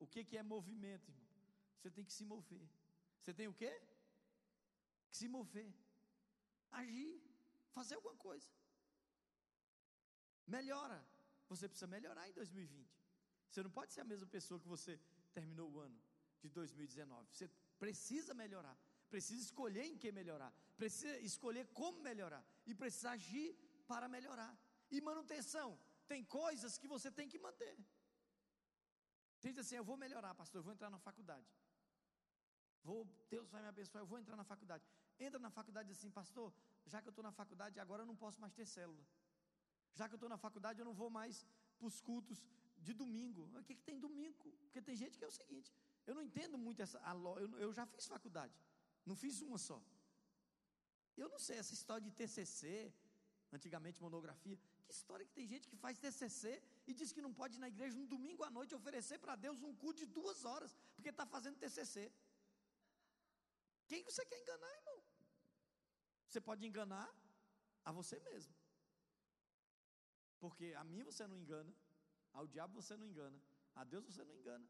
[0.04, 1.28] o que, que é movimento, irmão?
[1.76, 2.66] Você tem que se mover.
[3.20, 3.72] Você tem o quê?
[5.10, 5.70] Que se mover.
[6.80, 7.14] Agir.
[7.76, 8.48] Fazer alguma coisa.
[10.56, 10.98] Melhora.
[11.50, 12.98] Você precisa melhorar em 2020.
[13.50, 14.98] Você não pode ser a mesma pessoa que você
[15.34, 16.00] terminou o ano
[16.40, 17.28] de 2019.
[17.34, 18.78] Você precisa melhorar.
[19.16, 20.52] Precisa escolher em que melhorar.
[20.80, 22.42] Precisa escolher como melhorar.
[22.70, 23.48] E precisa agir
[23.90, 24.52] para melhorar.
[24.94, 25.68] E manutenção,
[26.10, 27.74] tem coisas que você tem que manter.
[29.40, 31.48] Tem dizer assim: eu vou melhorar, pastor, eu vou entrar na faculdade.
[32.88, 33.00] Vou,
[33.30, 34.84] Deus vai me abençoar, eu vou entrar na faculdade.
[35.18, 36.52] Entra na faculdade assim, pastor,
[36.84, 39.04] já que eu estou na faculdade, agora eu não posso mais ter célula.
[39.94, 41.46] Já que eu estou na faculdade, eu não vou mais
[41.78, 42.38] para os cultos
[42.86, 43.44] de domingo.
[43.58, 44.36] O que, que tem domingo?
[44.64, 45.72] Porque tem gente que é o seguinte:
[46.06, 47.00] eu não entendo muito essa.
[47.10, 48.54] A, eu, eu já fiz faculdade,
[49.08, 49.78] não fiz uma só.
[51.16, 52.92] Eu não sei essa história de TCC,
[53.52, 54.58] antigamente monografia.
[54.84, 57.68] Que história que tem gente que faz TCC e diz que não pode ir na
[57.74, 61.24] igreja no domingo à noite oferecer para Deus um culto de duas horas, porque está
[61.24, 62.12] fazendo TCC.
[63.88, 65.02] Quem você quer enganar, irmão?
[66.28, 67.08] Você pode enganar
[67.84, 68.54] a você mesmo.
[70.38, 71.72] Porque a mim você não engana,
[72.32, 73.40] ao diabo você não engana,
[73.74, 74.66] a Deus você não engana.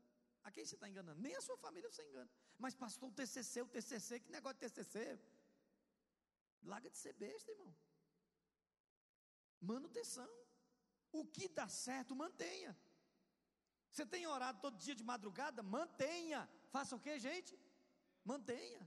[0.47, 1.21] A quem você está enganando?
[1.27, 2.31] Nem a sua família você engana.
[2.57, 5.19] Mas pastor, o TCC, o TCC, que negócio de TCC?
[6.73, 7.73] Larga de ser besta, irmão.
[9.73, 10.33] Manutenção.
[11.19, 12.73] O que dá certo, mantenha.
[13.91, 15.65] Você tem orado todo dia de madrugada?
[15.77, 16.41] Mantenha.
[16.75, 17.59] Faça o que, gente?
[18.33, 18.83] Mantenha.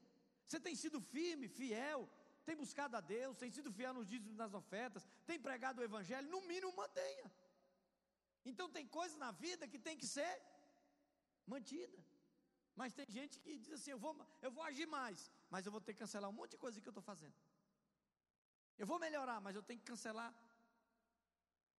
[0.45, 2.09] Você tem sido firme, fiel,
[2.45, 6.29] tem buscado a Deus, tem sido fiel nos dízimos nas ofertas, tem pregado o Evangelho,
[6.35, 7.29] no mínimo mantenha.
[8.45, 10.31] Então tem coisas na vida que tem que ser
[11.55, 11.99] mantida.
[12.79, 14.13] Mas tem gente que diz assim: eu vou,
[14.45, 15.19] eu vou agir mais,
[15.53, 17.35] mas eu vou ter que cancelar um monte de coisa que eu estou fazendo.
[18.81, 20.31] Eu vou melhorar, mas eu tenho que cancelar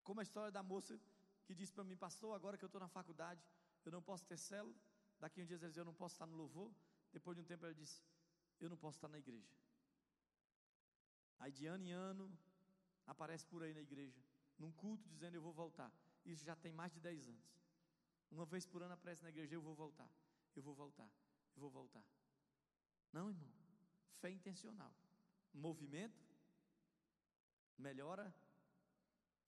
[0.07, 0.99] como a história da moça
[1.47, 3.43] que disse para mim, pastor, agora que eu estou na faculdade,
[3.85, 4.77] eu não posso ter célula.
[5.19, 6.71] Daqui um dia ela disse, eu não posso estar no louvor.
[7.13, 8.03] Depois de um tempo ela disse,
[8.61, 9.51] eu não posso estar na igreja.
[11.39, 12.39] Aí de ano em ano,
[13.07, 14.21] aparece por aí na igreja,
[14.59, 15.91] num culto dizendo, eu vou voltar.
[16.25, 17.51] Isso já tem mais de 10 anos.
[18.31, 20.09] Uma vez por ano aparece na igreja, eu vou voltar,
[20.55, 21.09] eu vou voltar,
[21.55, 22.05] eu vou voltar.
[23.13, 23.51] Não, irmão.
[24.21, 24.95] Fé intencional.
[25.53, 26.23] Movimento,
[27.77, 28.33] melhora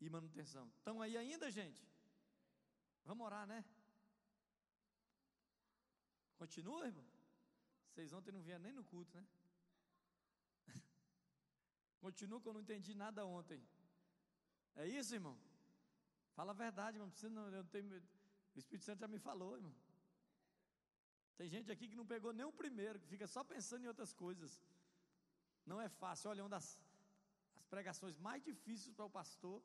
[0.01, 0.69] e manutenção.
[0.79, 1.87] Estão aí ainda, gente?
[3.05, 3.65] Vamos orar, né?
[6.37, 7.07] Continua, irmão?
[7.89, 9.25] Vocês ontem não vieram nem no culto, né?
[12.01, 13.65] Continua que eu não entendi nada ontem.
[14.75, 15.39] É isso, irmão?
[16.35, 17.13] Fala a verdade, irmão.
[17.31, 18.03] Não, eu tenho,
[18.55, 19.75] o Espírito Santo já me falou, irmão.
[21.37, 24.13] Tem gente aqui que não pegou nem o primeiro, que fica só pensando em outras
[24.13, 24.61] coisas.
[25.65, 26.31] Não é fácil.
[26.31, 26.79] Olha, uma das
[27.57, 29.63] as pregações mais difíceis para o pastor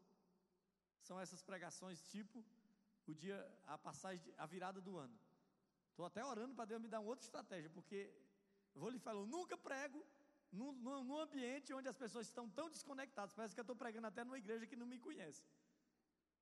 [1.02, 2.44] são essas pregações tipo
[3.08, 5.18] o dia, a passagem, a virada do ano.
[5.90, 8.14] Estou até orando para Deus me dar uma outra estratégia, porque
[8.76, 10.06] eu vou lhe falar, eu nunca prego
[10.52, 13.34] num, num, ambiente onde as pessoas estão tão desconectadas.
[13.34, 15.44] Parece que eu estou pregando até numa igreja que não me conhece.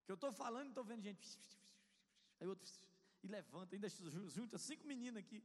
[0.06, 1.26] Que eu estou falando e estou vendo gente.
[2.40, 2.72] Aí outro.
[3.24, 5.44] E levanta, ainda junta cinco meninas aqui,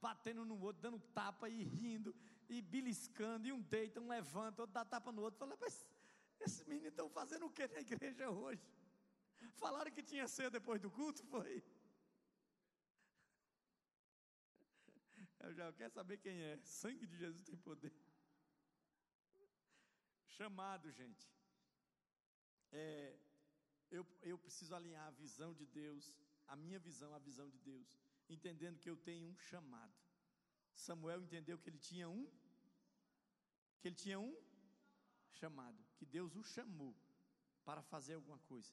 [0.00, 2.14] batendo no outro, dando tapa e rindo,
[2.48, 5.38] e beliscando, e um deita, um levanta, outro dá tapa no outro.
[5.38, 5.86] Fala, mas
[6.40, 8.62] esses meninos estão fazendo o que na igreja hoje?
[9.52, 11.64] Falaram que tinha ceia depois do culto, foi?
[15.40, 16.58] Eu já quero saber quem é.
[16.62, 17.92] Sangue de Jesus tem poder.
[20.26, 21.28] Chamado, gente.
[22.72, 23.18] É,
[23.96, 26.04] eu, eu preciso alinhar a visão de Deus,
[26.46, 27.88] a minha visão, a visão de Deus,
[28.28, 29.94] entendendo que eu tenho um chamado.
[30.74, 32.26] Samuel entendeu que ele tinha um,
[33.80, 34.34] que ele tinha um
[35.40, 36.94] chamado, que Deus o chamou
[37.64, 38.72] para fazer alguma coisa.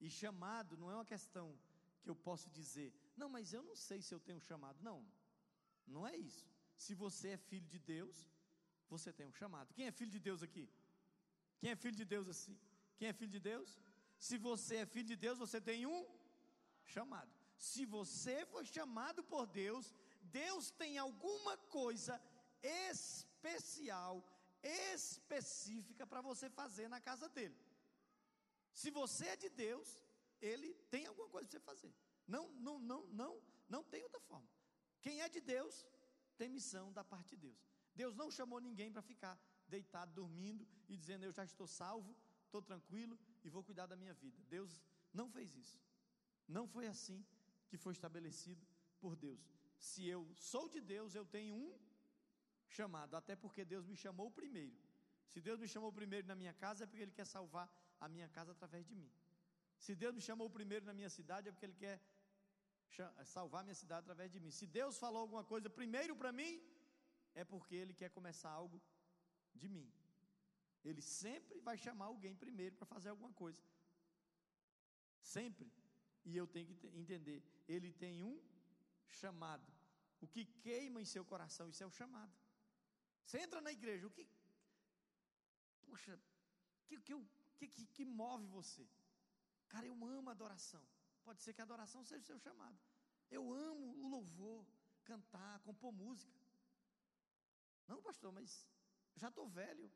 [0.00, 1.46] E chamado não é uma questão
[2.02, 4.78] que eu posso dizer, Não, mas eu não sei se eu tenho chamado.
[4.82, 4.98] Não,
[5.86, 6.46] não é isso.
[6.84, 8.16] Se você é filho de Deus,
[8.88, 9.74] você tem um chamado.
[9.74, 10.66] Quem é filho de Deus aqui?
[11.58, 12.58] Quem é filho de Deus assim?
[12.96, 13.78] Quem é filho de Deus?
[14.26, 16.00] Se você é filho de Deus, você tem um
[16.94, 17.32] chamado.
[17.56, 19.94] Se você foi chamado por Deus,
[20.40, 22.20] Deus tem alguma coisa
[22.62, 24.22] especial,
[24.62, 27.56] específica para você fazer na casa dele.
[28.80, 29.88] Se você é de Deus,
[30.50, 31.94] ele tem alguma coisa para você fazer.
[32.26, 34.48] Não, não, não, não, não tem outra forma.
[35.00, 35.86] Quem é de Deus
[36.36, 37.58] tem missão da parte de Deus.
[37.94, 42.60] Deus não chamou ninguém para ficar deitado dormindo e dizendo eu já estou salvo, estou
[42.60, 44.42] tranquilo e vou cuidar da minha vida.
[44.48, 45.80] Deus não fez isso.
[46.56, 47.24] Não foi assim
[47.68, 48.64] que foi estabelecido
[49.00, 49.40] por Deus.
[49.78, 51.72] Se eu sou de Deus, eu tenho um
[52.68, 54.76] chamado, até porque Deus me chamou primeiro.
[55.32, 57.68] Se Deus me chamou primeiro na minha casa, é porque Ele quer salvar
[58.00, 59.10] a minha casa através de mim.
[59.78, 62.00] Se Deus me chamou primeiro na minha cidade, é porque Ele quer
[63.24, 64.50] salvar minha cidade através de mim.
[64.50, 66.60] Se Deus falou alguma coisa primeiro para mim,
[67.34, 68.82] é porque Ele quer começar algo
[69.54, 69.88] de mim.
[70.84, 73.62] Ele sempre vai chamar alguém primeiro para fazer alguma coisa.
[75.22, 75.70] Sempre.
[76.24, 78.40] E eu tenho que entender, ele tem um
[79.06, 79.66] chamado.
[80.20, 82.32] O que queima em seu coração, isso é o chamado.
[83.24, 84.26] Você entra na igreja, o que.
[85.82, 86.18] Puxa,
[86.86, 88.86] que, que, que, que, move você?
[89.68, 90.82] Cara, eu amo adoração.
[91.24, 92.78] Pode ser que a adoração seja o seu chamado.
[93.30, 94.66] Eu amo o louvor,
[95.04, 96.36] cantar, compor música.
[97.86, 98.66] Não, pastor, mas
[99.16, 99.90] já estou velho.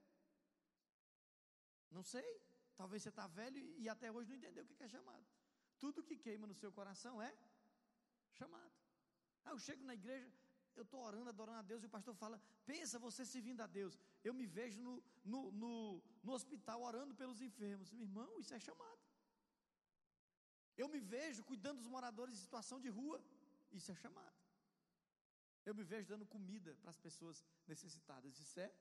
[1.97, 2.29] Não sei.
[2.81, 5.25] Talvez você está velho e até hoje não entendeu o que é chamado.
[5.83, 7.33] Tudo que queima no seu coração é
[8.39, 8.73] chamado.
[9.45, 10.29] Ah, eu chego na igreja,
[10.75, 13.99] eu estou orando, adorando a Deus, e o pastor fala: pensa você servindo a Deus.
[14.29, 14.95] Eu me vejo no,
[15.33, 17.93] no, no, no hospital orando pelos enfermos.
[17.93, 19.03] Meu irmão, isso é chamado.
[20.77, 23.19] Eu me vejo cuidando dos moradores em situação de rua.
[23.79, 24.35] Isso é chamado.
[25.65, 28.39] Eu me vejo dando comida para as pessoas necessitadas.
[28.39, 28.73] Isso é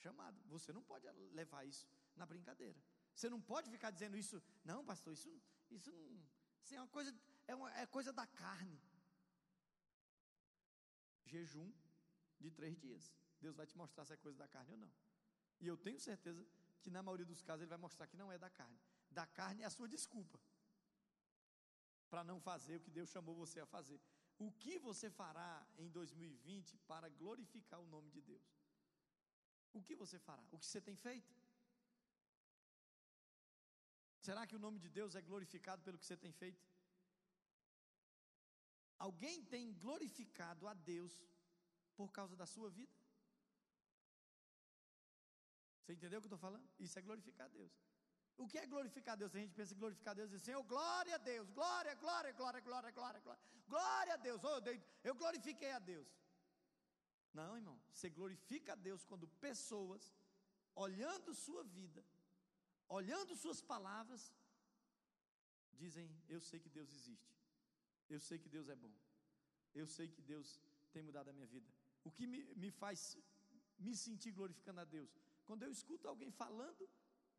[0.00, 0.40] chamado.
[0.46, 1.06] Você não pode
[1.40, 1.86] levar isso
[2.16, 2.78] na brincadeira.
[3.14, 5.30] Você não pode ficar dizendo isso, não, pastor, isso,
[5.70, 6.22] isso não.
[6.62, 7.14] Isso é uma coisa,
[7.46, 8.80] é, uma, é coisa da carne.
[11.26, 11.72] Jejum
[12.38, 13.12] de três dias.
[13.40, 14.92] Deus vai te mostrar se é coisa da carne ou não.
[15.60, 16.46] E eu tenho certeza
[16.82, 18.80] que na maioria dos casos ele vai mostrar que não é da carne.
[19.10, 20.40] Da carne é a sua desculpa
[22.08, 24.00] para não fazer o que Deus chamou você a fazer.
[24.38, 28.42] O que você fará em 2020 para glorificar o nome de Deus?
[29.72, 30.42] O que você fará?
[30.50, 31.34] O que você tem feito?
[34.26, 36.64] Será que o nome de Deus é glorificado pelo que você tem feito?
[38.98, 41.12] Alguém tem glorificado a Deus
[41.96, 42.92] por causa da sua vida?
[45.80, 46.68] Você entendeu o que eu estou falando?
[46.78, 47.72] Isso é glorificar a Deus.
[48.36, 49.34] O que é glorificar a Deus?
[49.34, 52.32] A gente pensa em glorificar a Deus e diz, Senhor, glória a Deus, glória, glória,
[52.32, 54.60] glória, glória, glória, glória, glória a Deus, oh,
[55.02, 56.08] eu glorifiquei a Deus.
[57.32, 60.02] Não, irmão, você glorifica a Deus quando pessoas,
[60.74, 62.04] olhando sua vida,
[62.88, 64.22] olhando suas palavras,
[65.82, 67.32] dizem: Eu sei que Deus existe,
[68.08, 68.94] eu sei que Deus é bom,
[69.74, 70.60] eu sei que Deus
[70.92, 71.70] tem mudado a minha vida.
[72.02, 73.16] O que me, me faz
[73.78, 75.10] me sentir glorificando a Deus?
[75.44, 76.88] Quando eu escuto alguém falando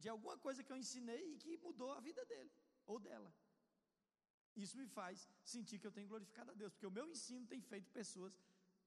[0.04, 2.52] de alguma coisa que eu ensinei e que mudou a vida dele
[2.92, 3.32] ou dela.
[4.64, 7.62] Isso me faz sentir que eu tenho glorificado a Deus, porque o meu ensino tem
[7.62, 8.34] feito pessoas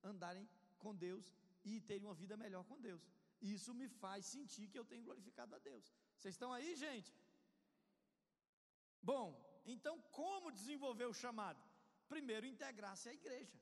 [0.02, 0.46] andarem
[0.84, 1.26] com Deus
[1.70, 3.02] e terem uma vida melhor com Deus.
[3.56, 5.86] Isso me faz sentir que eu tenho glorificado a Deus.
[6.16, 7.10] Vocês estão aí, gente?
[9.10, 9.26] Bom,
[9.74, 11.62] então como desenvolver o chamado?
[12.14, 13.58] Primeiro, integrar-se à igreja.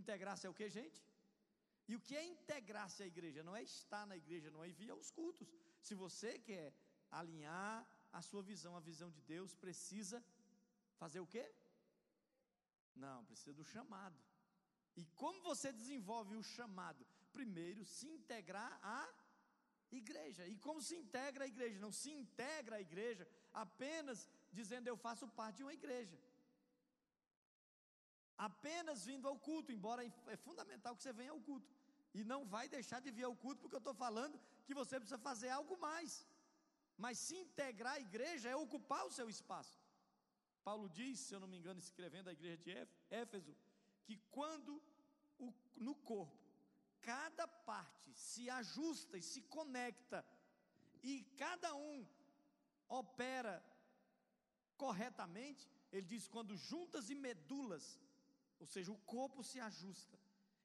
[0.00, 1.00] Integrar-se é o que, gente?
[1.90, 3.42] E o que é integrar-se à igreja?
[3.48, 5.48] Não é estar na igreja, não é vir aos cultos.
[5.86, 6.68] Se você quer
[7.10, 7.76] alinhar
[8.18, 10.24] a sua visão à visão de Deus, precisa
[11.02, 11.44] fazer o quê?
[12.94, 14.18] Não, precisa do chamado.
[14.96, 17.06] E como você desenvolve o chamado?
[17.32, 19.08] Primeiro, se integrar à
[19.90, 20.46] igreja.
[20.46, 21.78] E como se integra a igreja?
[21.78, 26.18] Não se integra a igreja apenas dizendo eu faço parte de uma igreja.
[28.36, 31.68] Apenas vindo ao culto, embora é fundamental que você venha ao culto.
[32.14, 35.18] E não vai deixar de vir ao culto, porque eu estou falando que você precisa
[35.18, 36.26] fazer algo mais.
[36.96, 39.80] Mas se integrar à igreja é ocupar o seu espaço.
[40.64, 42.70] Paulo diz, se eu não me engano, escrevendo à igreja de
[43.10, 43.56] Éfeso,
[44.04, 44.82] que quando
[45.38, 46.42] o, no corpo
[47.02, 50.24] cada parte se ajusta e se conecta,
[51.02, 52.06] e cada um
[52.88, 53.62] opera
[54.76, 58.00] corretamente, ele diz: quando juntas e medulas,
[58.60, 60.18] ou seja, o corpo se ajusta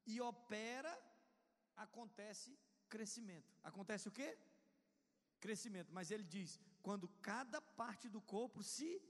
[0.05, 0.93] e opera,
[1.75, 2.57] acontece
[2.87, 3.51] crescimento.
[3.63, 4.37] Acontece o quê?
[5.39, 5.91] Crescimento.
[5.91, 9.01] Mas ele diz: quando cada parte do corpo se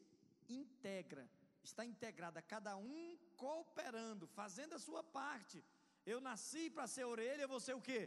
[0.47, 1.29] integra,
[1.69, 5.57] está integrada, cada um cooperando, fazendo a sua parte.
[6.13, 8.01] Eu nasci para ser orelha, eu vou ser o quê?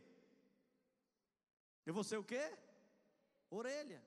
[1.89, 2.45] Eu vou ser o quê?
[3.59, 4.01] Orelha.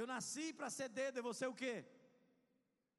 [0.00, 1.74] Eu nasci para ser dedo, eu vou ser o quê?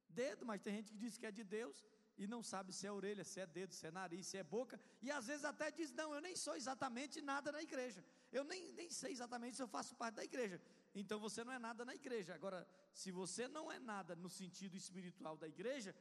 [0.08, 1.78] Dedo, mas tem gente que diz que é de Deus
[2.16, 4.78] e não sabe se é orelha, se é dedo, se é nariz, se é boca,
[5.02, 8.72] e às vezes até diz: Não, eu nem sou exatamente nada na igreja, eu nem,
[8.72, 10.60] nem sei exatamente se eu faço parte da igreja.
[10.94, 12.34] Então você não é nada na igreja.
[12.34, 15.94] Agora, se você não é nada no sentido espiritual da igreja,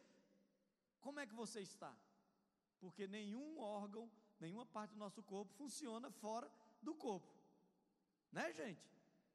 [1.01, 1.95] como é que você está?
[2.79, 7.33] Porque nenhum órgão, nenhuma parte do nosso corpo funciona fora do corpo,
[8.31, 8.83] né, gente?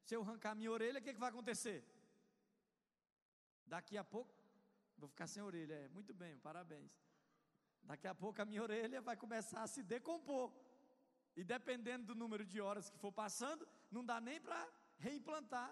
[0.03, 1.83] Se eu arrancar minha orelha, o que, que vai acontecer?
[3.65, 4.39] Daqui a pouco,
[4.99, 5.87] Vou ficar sem orelha, é.
[5.87, 6.91] Muito bem, parabéns.
[7.81, 10.51] Daqui a pouco a minha orelha vai começar a se decompor.
[11.37, 14.61] E dependendo do número de horas que for passando, não dá nem para
[14.99, 15.71] reimplantar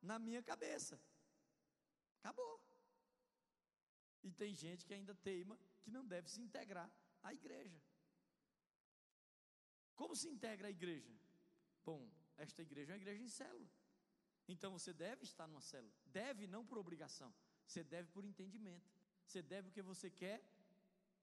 [0.00, 1.00] na minha cabeça.
[2.20, 2.54] Acabou.
[4.22, 6.90] E tem gente que ainda teima que não deve se integrar
[7.22, 7.80] à igreja.
[9.94, 11.12] Como se integra a igreja?
[11.84, 13.70] Bom, esta igreja é uma igreja em célula.
[14.48, 15.92] Então você deve estar numa célula.
[16.06, 17.32] Deve, não por obrigação.
[17.66, 18.90] Você deve por entendimento.
[19.26, 20.42] Você deve porque você quer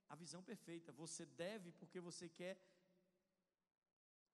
[0.08, 0.92] a visão perfeita.
[0.94, 2.58] Você deve porque você quer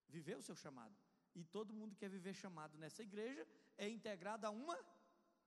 [0.08, 0.95] viver o seu chamado.
[1.36, 3.45] E todo mundo que quer viver chamado nessa igreja
[3.77, 4.77] é integrado a uma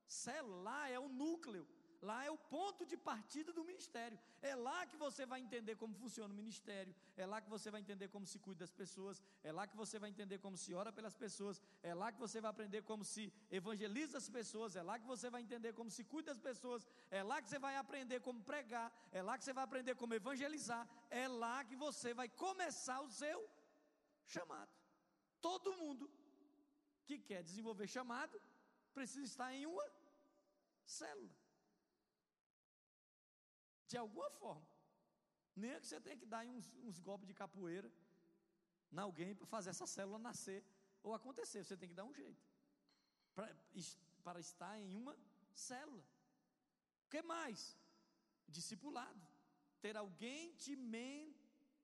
[0.07, 0.63] célula.
[0.63, 1.67] Lá é o núcleo
[2.01, 4.19] Lá é o ponto de partida do ministério.
[4.41, 6.95] É lá que você vai entender como funciona o ministério.
[7.17, 9.23] É lá que você vai entender como se cuida das pessoas.
[9.43, 11.61] É lá que você vai entender como se ora pelas pessoas.
[11.83, 14.77] É lá que você vai aprender como se evangeliza as pessoas.
[14.77, 16.87] É lá que você vai entender como se cuida das pessoas.
[17.11, 18.93] É lá que você vai aprender como pregar.
[19.11, 20.89] É lá que você vai aprender como evangelizar.
[21.11, 23.49] É lá que você vai começar o seu
[24.25, 24.78] chamado.
[25.41, 26.11] Todo mundo
[27.07, 28.41] que quer desenvolver chamado
[28.93, 29.87] precisa estar em uma
[30.85, 31.37] célula
[33.87, 34.67] de alguma forma.
[35.57, 37.91] Nem é que você tenha que dar uns, uns golpes de capoeira
[38.91, 40.63] na alguém para fazer essa célula nascer
[41.03, 41.65] ou acontecer.
[41.65, 42.47] Você tem que dar um jeito
[43.35, 45.17] para, estar em uma
[45.53, 46.05] célula.
[47.07, 47.77] O que mais?
[48.47, 49.27] Discipulado.
[49.81, 51.35] Ter alguém te men,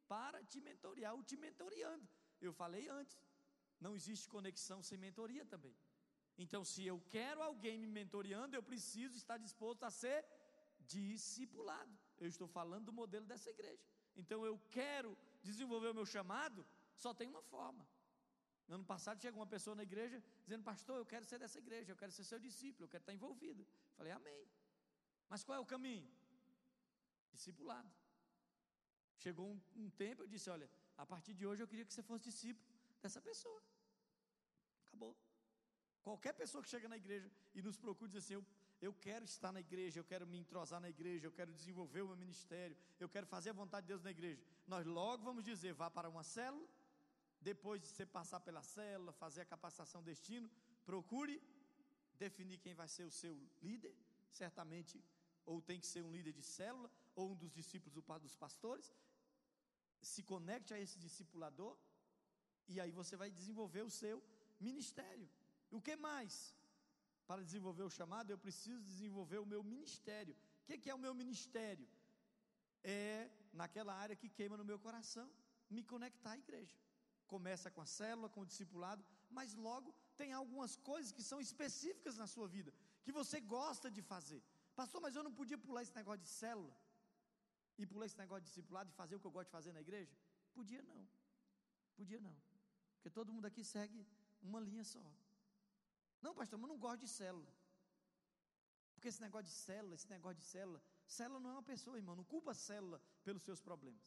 [0.09, 2.07] para te mentorear ou te mentoreando.
[2.41, 3.19] Eu falei antes,
[3.81, 5.77] não existe conexão sem mentoria também.
[6.37, 10.25] Então, se eu quero alguém me mentoreando, eu preciso estar disposto a ser
[10.87, 11.97] discipulado.
[12.19, 13.85] Eu estou falando do modelo dessa igreja.
[14.17, 16.65] Então eu quero desenvolver o meu chamado,
[16.97, 17.87] só tem uma forma.
[18.69, 21.93] No ano passado chegou uma pessoa na igreja dizendo: Pastor, eu quero ser dessa igreja,
[21.93, 23.67] eu quero ser seu discípulo, eu quero estar envolvido.
[23.97, 24.49] Falei: Amém.
[25.29, 26.09] Mas qual é o caminho?
[27.33, 27.91] Discipulado.
[29.17, 32.03] Chegou um, um tempo, eu disse: Olha, a partir de hoje eu queria que você
[32.03, 32.74] fosse discípulo
[33.05, 33.61] dessa pessoa.
[34.87, 35.15] Acabou.
[36.07, 38.45] Qualquer pessoa que chega na igreja e nos procura diz assim: eu,
[38.89, 42.09] eu quero estar na igreja, eu quero me entrosar na igreja, eu quero desenvolver o
[42.11, 44.43] meu ministério, eu quero fazer a vontade de Deus na igreja.
[44.67, 46.69] Nós logo vamos dizer: vá para uma célula,
[47.41, 50.51] depois de você passar pela célula, fazer a capacitação destino,
[50.85, 51.37] procure
[52.25, 53.35] definir quem vai ser o seu
[53.69, 53.95] líder,
[54.31, 55.03] certamente,
[55.45, 57.95] ou tem que ser um líder de célula, ou um dos discípulos
[58.27, 58.87] dos pastores,
[60.01, 61.77] se conecte a esse discipulador,
[62.69, 64.23] e aí você vai desenvolver o seu
[64.61, 65.29] ministério.
[65.71, 66.55] O que mais?
[67.27, 70.37] Para desenvolver o chamado, eu preciso desenvolver o meu ministério.
[70.63, 71.87] O que é o meu ministério?
[72.83, 75.29] É naquela área que queima no meu coração,
[75.71, 76.77] me conectar à igreja.
[77.27, 82.17] Começa com a célula, com o discipulado, mas logo tem algumas coisas que são específicas
[82.17, 84.43] na sua vida, que você gosta de fazer.
[84.77, 86.75] Pastor, mas eu não podia pular esse negócio de célula
[87.79, 89.81] e pular esse negócio de discipulado e fazer o que eu gosto de fazer na
[89.81, 90.13] igreja?
[90.53, 91.09] Podia não.
[91.97, 92.37] Podia não.
[93.05, 94.03] Porque todo mundo aqui segue
[94.41, 95.05] uma linha só.
[96.23, 97.53] Não, pastor, mas eu não gosto de célula.
[98.95, 102.17] Porque esse negócio de célula, esse negócio de célula, célula não é uma pessoa, irmão,
[102.17, 104.03] não culpa a célula pelos seus problemas.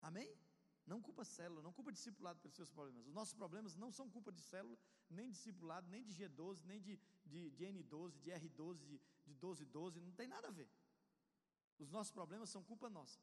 [0.00, 0.34] Amém?
[0.86, 3.06] Não culpa célula, não culpa discipulado pelos seus problemas.
[3.06, 4.78] Os nossos problemas não são culpa de célula,
[5.10, 9.66] nem discipulado, nem de G12, nem de, de, de N12, de R12, de, de 12,
[9.66, 10.70] 12, não tem nada a ver.
[11.78, 13.20] Os nossos problemas são culpa nossa.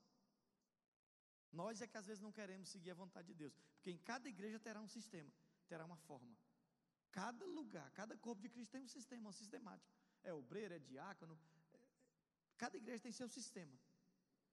[1.61, 4.27] Nós é que às vezes não queremos seguir a vontade de Deus, porque em cada
[4.27, 5.31] igreja terá um sistema,
[5.69, 6.35] terá uma forma.
[7.11, 9.93] Cada lugar, cada corpo de Cristo tem um sistema, uma sistemática.
[10.21, 11.39] É obreiro, é diácono.
[11.73, 11.79] É,
[12.57, 13.75] cada igreja tem seu sistema.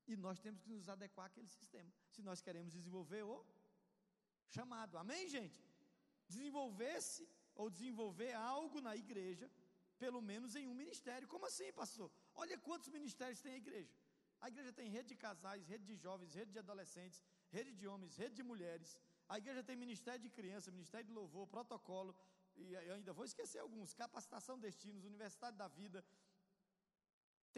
[0.06, 1.92] E nós temos que nos adequar àquele sistema.
[2.08, 3.44] Se nós queremos desenvolver o
[4.56, 4.96] chamado.
[4.96, 5.60] Amém, gente?
[6.28, 9.50] Desenvolver-se ou desenvolver algo na igreja,
[9.98, 11.26] pelo menos em um ministério.
[11.26, 12.10] Como assim, pastor?
[12.34, 13.92] Olha quantos ministérios tem a igreja.
[14.44, 17.18] A igreja tem rede de casais, rede de jovens, rede de adolescentes,
[17.56, 18.90] rede de homens, rede de mulheres.
[19.28, 22.12] A igreja tem ministério de criança, ministério de louvor, protocolo,
[22.56, 26.00] e ainda vou esquecer alguns: capacitação destinos, Universidade da Vida,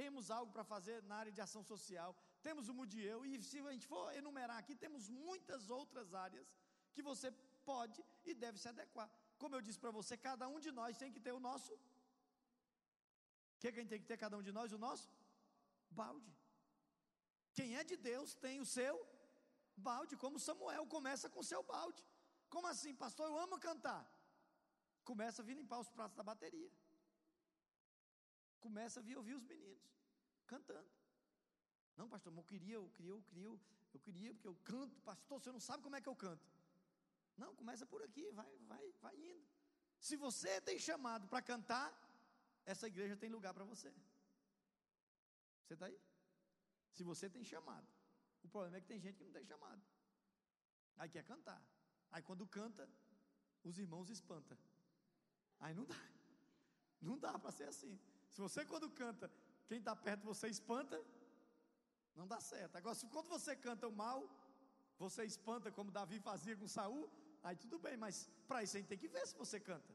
[0.01, 2.11] Temos algo para fazer na área de ação social,
[2.47, 6.47] temos o Mudieu, e se a gente for enumerar aqui, temos muitas outras áreas
[6.95, 7.28] que você
[7.70, 9.09] pode e deve se adequar.
[9.39, 11.72] Como eu disse para você, cada um de nós tem que ter o nosso.
[11.74, 14.72] O que, que a gente tem que ter, cada um de nós?
[14.72, 15.09] O nosso
[15.91, 16.32] balde.
[17.57, 18.94] Quem é de Deus tem o seu
[19.88, 22.02] balde, como Samuel começa com o seu balde.
[22.55, 23.26] Como assim, pastor?
[23.28, 24.02] Eu amo cantar.
[25.11, 26.70] Começa a vir limpar os pratos da bateria.
[28.61, 29.82] Começa a vir ouvir os meninos
[30.46, 30.90] cantando.
[31.96, 35.00] Não, pastor, eu queria, eu queria, eu queria, eu queria, porque eu canto.
[35.02, 36.44] Pastor, você não sabe como é que eu canto.
[37.36, 39.46] Não, começa por aqui, vai, vai, vai indo.
[39.98, 41.88] Se você tem chamado para cantar,
[42.64, 43.92] essa igreja tem lugar para você.
[45.64, 45.98] Você está aí?
[46.97, 47.86] Se você tem chamado.
[48.45, 49.82] O problema é que tem gente que não tem chamado.
[50.97, 51.61] Aí quer cantar.
[52.11, 52.88] Aí quando canta,
[53.68, 54.59] os irmãos espantam.
[55.61, 56.01] Aí não dá.
[57.09, 57.95] Não dá para ser assim.
[58.30, 59.30] Se você quando canta,
[59.68, 60.99] quem está perto você espanta,
[62.14, 62.76] não dá certo.
[62.76, 64.20] Agora, se quando você canta o mal,
[64.99, 67.11] você espanta como Davi fazia com Saul,
[67.42, 69.92] aí tudo bem, mas para isso a gente tem que ver se você canta.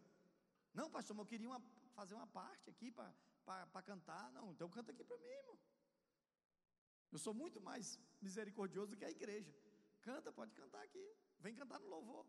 [0.73, 1.61] Não, pastor, mas eu queria uma,
[1.93, 4.31] fazer uma parte aqui para cantar.
[4.31, 5.57] Não, então canta aqui para mim, irmão.
[7.11, 9.53] Eu sou muito mais misericordioso do que a igreja.
[10.01, 11.05] Canta, pode cantar aqui.
[11.39, 12.25] Vem cantar no louvor.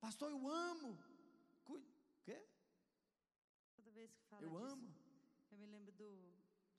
[0.00, 0.98] Pastor, eu amo.
[1.66, 1.80] O
[2.24, 2.38] quê?
[3.76, 4.94] Toda vez que fala Eu disso, amo.
[5.50, 6.08] Eu me lembro do.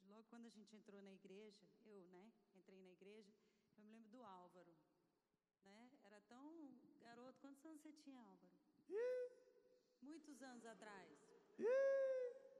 [0.01, 2.31] de logo quando a gente entrou na igreja, eu, né?
[2.55, 3.33] Entrei na igreja,
[3.77, 4.75] eu me lembro do Álvaro.
[5.63, 5.91] Né?
[6.03, 7.39] Era tão garoto.
[7.39, 8.51] Quantos anos você tinha, Álvaro?
[10.01, 11.17] Muitos anos atrás.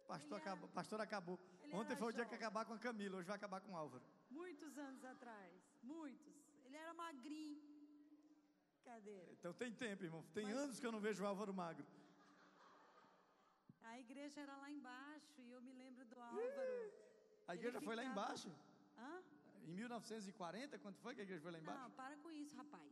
[0.08, 1.40] Pastor, era- acabou, pastor acabou.
[1.64, 3.72] ele Ontem era foi o dia que acabar com a Camila, hoje vai acabar com
[3.74, 4.04] o Álvaro.
[4.30, 5.54] Muitos anos atrás.
[5.84, 6.34] Muitos.
[6.66, 7.62] Ele era magrinho.
[8.86, 9.32] Cadeira.
[9.34, 10.24] Então tem tempo, irmão.
[10.34, 11.86] Tem Mas- anos que eu não vejo o Álvaro magro.
[13.84, 16.94] A igreja era lá embaixo e eu me lembro do Álvaro.
[17.48, 18.50] A igreja foi lá embaixo.
[18.98, 19.24] Hã?
[19.68, 21.82] Em 1940, quando foi que a igreja foi lá embaixo?
[21.84, 22.92] Não, para com isso, rapaz.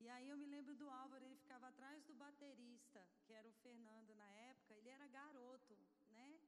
[0.00, 3.52] E aí eu me lembro do Álvaro, ele ficava atrás do baterista, que era o
[3.64, 5.76] Fernando na época, ele era garoto,
[6.12, 6.38] né?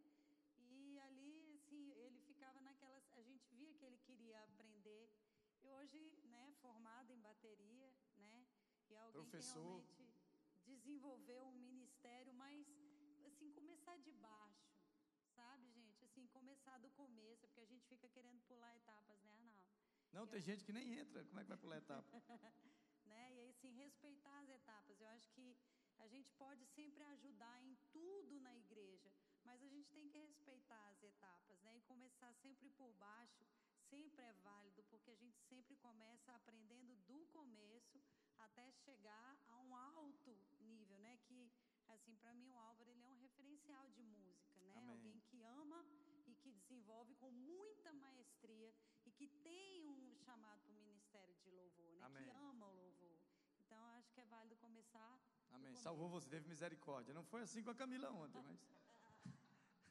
[0.58, 3.02] E ali, assim, ele ficava naquelas.
[3.16, 5.10] A gente via que ele queria aprender.
[5.62, 8.46] E hoje, né, formado em bateria, né?
[8.88, 9.54] E alguém Professor.
[9.54, 10.14] que realmente
[10.66, 12.66] desenvolveu um ministério, mas,
[13.24, 14.70] assim, começar de baixo,
[15.34, 16.04] sabe, gente?
[16.04, 19.64] Assim, começar do começo, porque a gente fica querendo pular etapas, né, Arnaldo?
[20.12, 21.24] Não, tem gente que nem entra.
[21.24, 22.22] Como é que vai pular a etapa?
[23.06, 23.32] né?
[23.34, 25.00] E aí, assim, respeitar as etapas.
[25.00, 25.56] Eu acho que
[25.98, 29.10] a gente pode sempre ajudar em tudo na igreja,
[29.44, 31.76] mas a gente tem que respeitar as etapas, né?
[31.76, 33.46] E começar sempre por baixo
[33.90, 38.00] sempre é válido, porque a gente sempre começa aprendendo do começo
[38.38, 41.18] até chegar a um alto nível, né?
[41.26, 41.52] Que,
[41.88, 44.74] assim, para mim o Álvaro ele é um referencial de música, né?
[44.76, 44.88] Amém.
[44.94, 45.84] Alguém que ama
[46.26, 48.72] e que desenvolve com muita maestria
[49.04, 52.06] e que tem um chamado para o ministério de louvor, né?
[52.06, 52.24] Amém.
[52.24, 53.18] Que ama o louvor.
[53.58, 55.20] Então, acho que é válido começar.
[55.50, 55.74] Amém.
[55.76, 57.12] Salvou você, teve misericórdia.
[57.12, 58.60] Não foi assim com a Camila ontem, mas.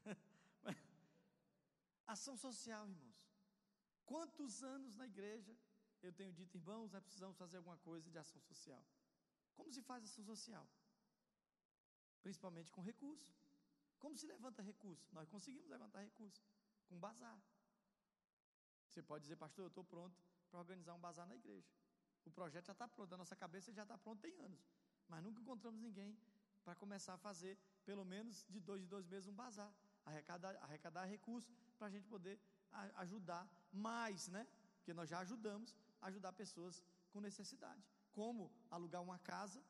[2.07, 3.28] Ação social, irmãos.
[4.11, 5.55] Quantos anos na igreja
[6.01, 8.83] eu tenho dito, irmãos, nós precisamos fazer alguma coisa de ação social.
[9.55, 10.65] Como se faz ação social?
[12.23, 13.31] Principalmente com recurso.
[13.99, 15.07] Como se levanta recurso?
[15.13, 16.41] Nós conseguimos levantar recurso
[16.87, 17.39] com bazar.
[18.87, 21.69] Você pode dizer, pastor, eu estou pronto para organizar um bazar na igreja.
[22.25, 24.67] O projeto já está pronto, a nossa cabeça já está pronto tem anos.
[25.07, 26.17] Mas nunca encontramos ninguém
[26.63, 29.71] para começar a fazer, pelo menos de dois em dois meses, um bazar.
[30.03, 32.39] Arrecadar, arrecadar recursos para a gente poder
[32.95, 34.47] ajudar mais, né?
[34.77, 37.83] Porque nós já ajudamos a ajudar pessoas com necessidade.
[38.11, 39.61] Como alugar uma casa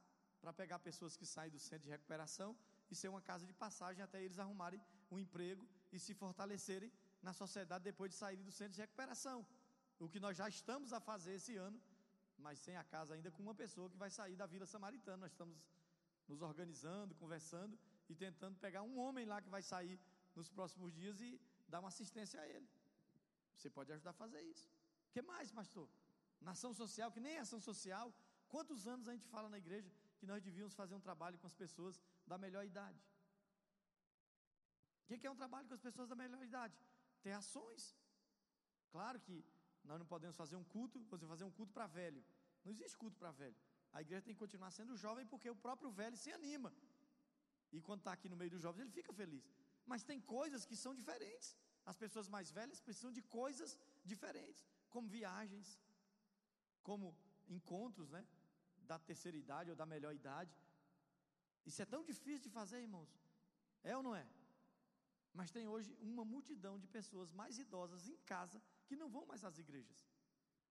[0.42, 2.56] para pegar pessoas que saem do centro de recuperação
[2.90, 4.82] e ser uma casa de passagem até eles arrumarem
[5.12, 6.92] um emprego e se fortalecerem
[7.22, 9.46] na sociedade depois de saírem do centro de recuperação.
[10.00, 11.80] O que nós já estamos a fazer esse ano,
[12.38, 15.18] mas sem a casa ainda com uma pessoa que vai sair da Vila Samaritana.
[15.18, 15.70] Nós estamos
[16.28, 17.78] nos organizando, conversando
[18.08, 20.00] e tentando pegar um homem lá que vai sair
[20.36, 22.68] nos próximos dias e dar uma assistência a ele.
[23.56, 24.68] Você pode ajudar a fazer isso.
[25.08, 25.88] O que mais, pastor?
[26.42, 28.14] Nação social, que nem é ação social.
[28.48, 31.54] Quantos anos a gente fala na igreja que nós devíamos fazer um trabalho com as
[31.54, 33.00] pessoas da melhor idade?
[35.04, 36.76] O que é um trabalho com as pessoas da melhor idade?
[37.24, 37.84] Ter ações.
[38.92, 39.44] Claro que
[39.84, 42.24] nós não podemos fazer um culto, você fazer um culto para velho.
[42.64, 43.56] Não existe culto para velho.
[43.92, 46.72] A igreja tem que continuar sendo jovem porque o próprio velho se anima.
[47.72, 49.44] E quando está aqui no meio dos jovens, ele fica feliz.
[49.86, 51.56] Mas tem coisas que são diferentes.
[51.92, 53.72] As pessoas mais velhas precisam de coisas
[54.12, 54.62] diferentes,
[54.94, 55.68] como viagens,
[56.88, 57.08] como
[57.58, 58.24] encontros, né?
[58.90, 60.54] Da terceira idade ou da melhor idade.
[61.70, 63.12] Isso é tão difícil de fazer, irmãos.
[63.84, 64.26] É ou não é?
[65.34, 69.44] Mas tem hoje uma multidão de pessoas mais idosas em casa que não vão mais
[69.44, 70.00] às igrejas,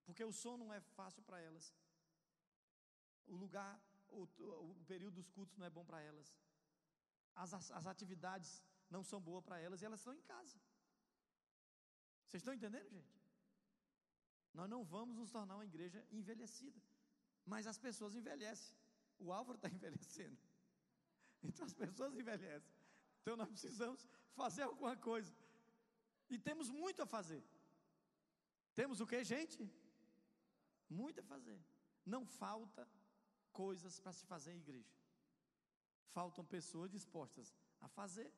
[0.05, 1.73] porque o sono não é fácil para elas,
[3.27, 3.73] o lugar,
[4.09, 6.35] o, o, período dos cultos não é bom para elas,
[7.35, 8.51] as, as atividades
[8.89, 10.59] não são boas para elas e elas estão em casa.
[12.29, 13.19] Vocês estão entendendo, gente?
[14.53, 16.79] Nós não vamos nos tornar uma igreja envelhecida,
[17.43, 18.75] mas as pessoas envelhecem.
[19.17, 20.37] O Álvaro está envelhecendo,
[21.41, 22.71] então as pessoas envelhecem.
[23.21, 25.33] Então nós precisamos fazer alguma coisa.
[26.29, 27.43] E temos muito a fazer.
[28.75, 29.67] Temos o que, gente?
[30.87, 31.59] Muito a fazer.
[32.05, 32.87] Não falta
[33.51, 34.93] coisas para se fazer em igreja.
[36.11, 38.31] Faltam pessoas dispostas a fazer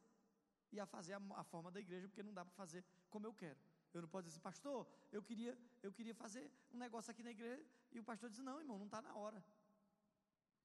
[0.72, 3.34] e a fazer a, a forma da igreja, porque não dá para fazer como eu
[3.34, 3.60] quero.
[3.94, 7.66] Eu não posso dizer, pastor, eu queria, eu queria fazer um negócio aqui na igreja,
[7.92, 9.44] e o pastor diz, não, irmão, não está na hora.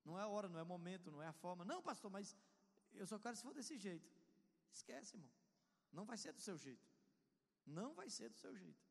[0.05, 1.65] Não é a hora, não é o momento, não é a forma.
[1.65, 2.37] Não, pastor, mas
[2.95, 4.09] eu só quero se for desse jeito.
[4.73, 5.31] Esquece, irmão.
[5.93, 6.87] Não vai ser do seu jeito.
[7.67, 8.87] Não vai ser do seu jeito.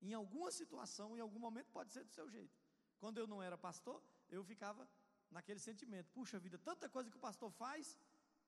[0.00, 2.56] Em alguma situação, em algum momento, pode ser do seu jeito.
[2.98, 4.88] Quando eu não era pastor, eu ficava
[5.30, 7.98] naquele sentimento: puxa vida, tanta coisa que o pastor faz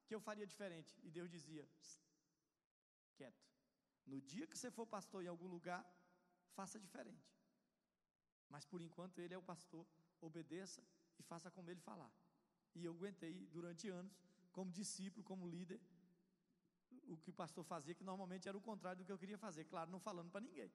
[0.06, 0.96] que eu faria diferente.
[1.02, 1.68] E Deus dizia:
[3.16, 3.55] quieto.
[4.06, 5.84] No dia que você for pastor em algum lugar,
[6.54, 7.28] faça diferente.
[8.48, 9.84] Mas por enquanto ele é o pastor,
[10.20, 10.82] obedeça
[11.18, 12.12] e faça como ele falar.
[12.74, 14.12] E eu aguentei durante anos,
[14.52, 15.80] como discípulo, como líder,
[17.08, 19.64] o que o pastor fazia, que normalmente era o contrário do que eu queria fazer,
[19.64, 20.72] claro, não falando para ninguém.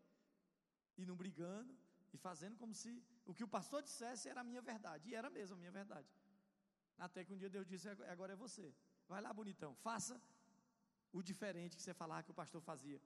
[0.97, 1.75] E não brigando,
[2.13, 5.29] e fazendo como se o que o pastor dissesse era a minha verdade, e era
[5.29, 6.09] mesmo a minha verdade.
[6.97, 8.73] Até que um dia Deus disse: agora é você.
[9.07, 10.21] Vai lá, bonitão, faça
[11.11, 13.01] o diferente que você falava que o pastor fazia.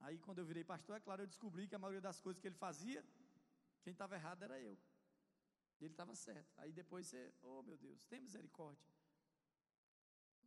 [0.00, 2.48] Aí, quando eu virei pastor, é claro, eu descobri que a maioria das coisas que
[2.48, 3.04] ele fazia,
[3.82, 4.76] quem estava errado era eu.
[5.80, 6.52] Ele estava certo.
[6.58, 8.86] Aí depois você, oh meu Deus, tem misericórdia.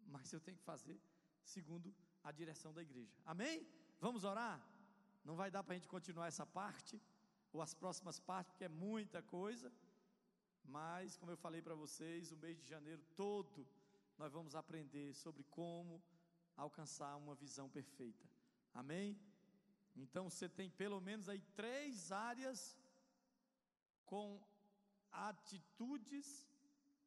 [0.07, 0.99] Mas eu tenho que fazer
[1.43, 3.15] segundo a direção da igreja.
[3.25, 3.67] Amém?
[3.99, 4.59] Vamos orar?
[5.23, 7.01] Não vai dar para a gente continuar essa parte,
[7.51, 9.71] ou as próximas partes, porque é muita coisa.
[10.63, 13.67] Mas, como eu falei para vocês, o mês de janeiro todo
[14.17, 16.03] nós vamos aprender sobre como
[16.57, 18.29] alcançar uma visão perfeita.
[18.73, 19.17] Amém?
[20.03, 22.59] Então você tem pelo menos aí três áreas
[24.11, 24.25] com
[25.11, 26.27] atitudes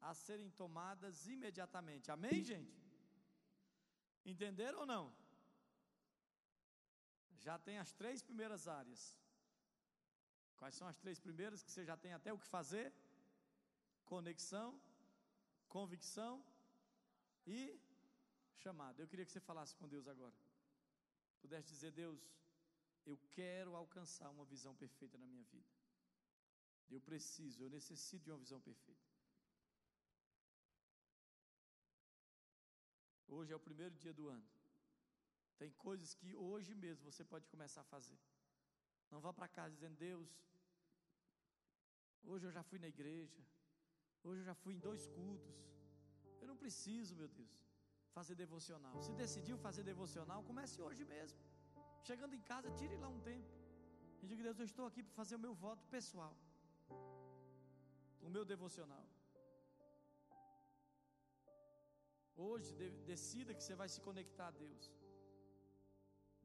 [0.01, 2.11] a serem tomadas imediatamente.
[2.11, 2.76] Amém, gente?
[4.32, 5.05] Entenderam ou não?
[7.47, 9.03] Já tem as três primeiras áreas.
[10.57, 12.93] Quais são as três primeiras que você já tem até o que fazer?
[14.05, 14.68] Conexão,
[15.68, 16.45] convicção
[17.47, 17.61] e
[18.62, 19.01] chamado.
[19.01, 20.34] Eu queria que você falasse com Deus agora.
[21.40, 22.20] Pudesse dizer, Deus,
[23.05, 25.70] eu quero alcançar uma visão perfeita na minha vida.
[26.88, 29.09] Eu preciso, eu necessito de uma visão perfeita.
[33.26, 34.48] Hoje é o primeiro dia do ano.
[35.57, 38.18] Tem coisas que hoje mesmo você pode começar a fazer.
[39.11, 40.28] Não vá para casa dizendo, Deus,
[42.24, 43.42] hoje eu já fui na igreja,
[44.22, 45.57] hoje eu já fui em dois cultos.
[46.40, 47.57] Eu não preciso, meu Deus,
[48.11, 49.00] fazer devocional.
[49.03, 51.38] Se decidiu fazer devocional, comece hoje mesmo.
[52.09, 53.50] Chegando em casa, tire lá um tempo.
[54.22, 56.34] E diga, Deus, eu estou aqui para fazer o meu voto pessoal.
[58.26, 59.05] O meu devocional.
[62.46, 64.90] Hoje, de, decida que você vai se conectar a Deus.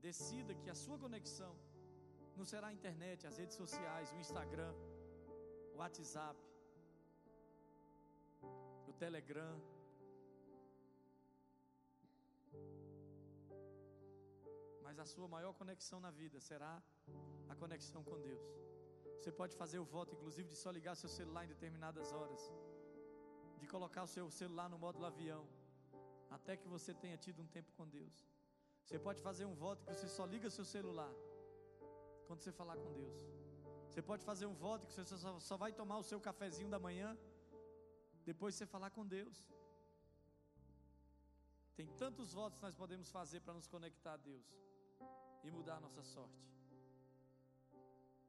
[0.07, 1.53] Decida que a sua conexão
[2.37, 4.73] não será a internet, as redes sociais, o Instagram,
[5.73, 6.39] o WhatsApp,
[8.87, 9.55] o Telegram.
[14.87, 16.73] Mas a sua maior conexão na vida será
[17.51, 18.45] a conexão com Deus.
[19.19, 22.41] Você pode fazer o voto, inclusive, de só ligar seu celular em determinadas horas,
[23.59, 25.43] de colocar o seu celular no módulo avião
[26.35, 28.15] até que você tenha tido um tempo com Deus.
[28.85, 31.13] Você pode fazer um voto que você só liga seu celular
[32.27, 33.17] quando você falar com Deus.
[33.89, 36.79] Você pode fazer um voto que você só, só vai tomar o seu cafezinho da
[36.79, 37.09] manhã
[38.23, 39.51] depois de você falar com Deus.
[41.75, 44.47] Tem tantos votos que nós podemos fazer para nos conectar a Deus
[45.47, 46.45] e mudar a nossa sorte.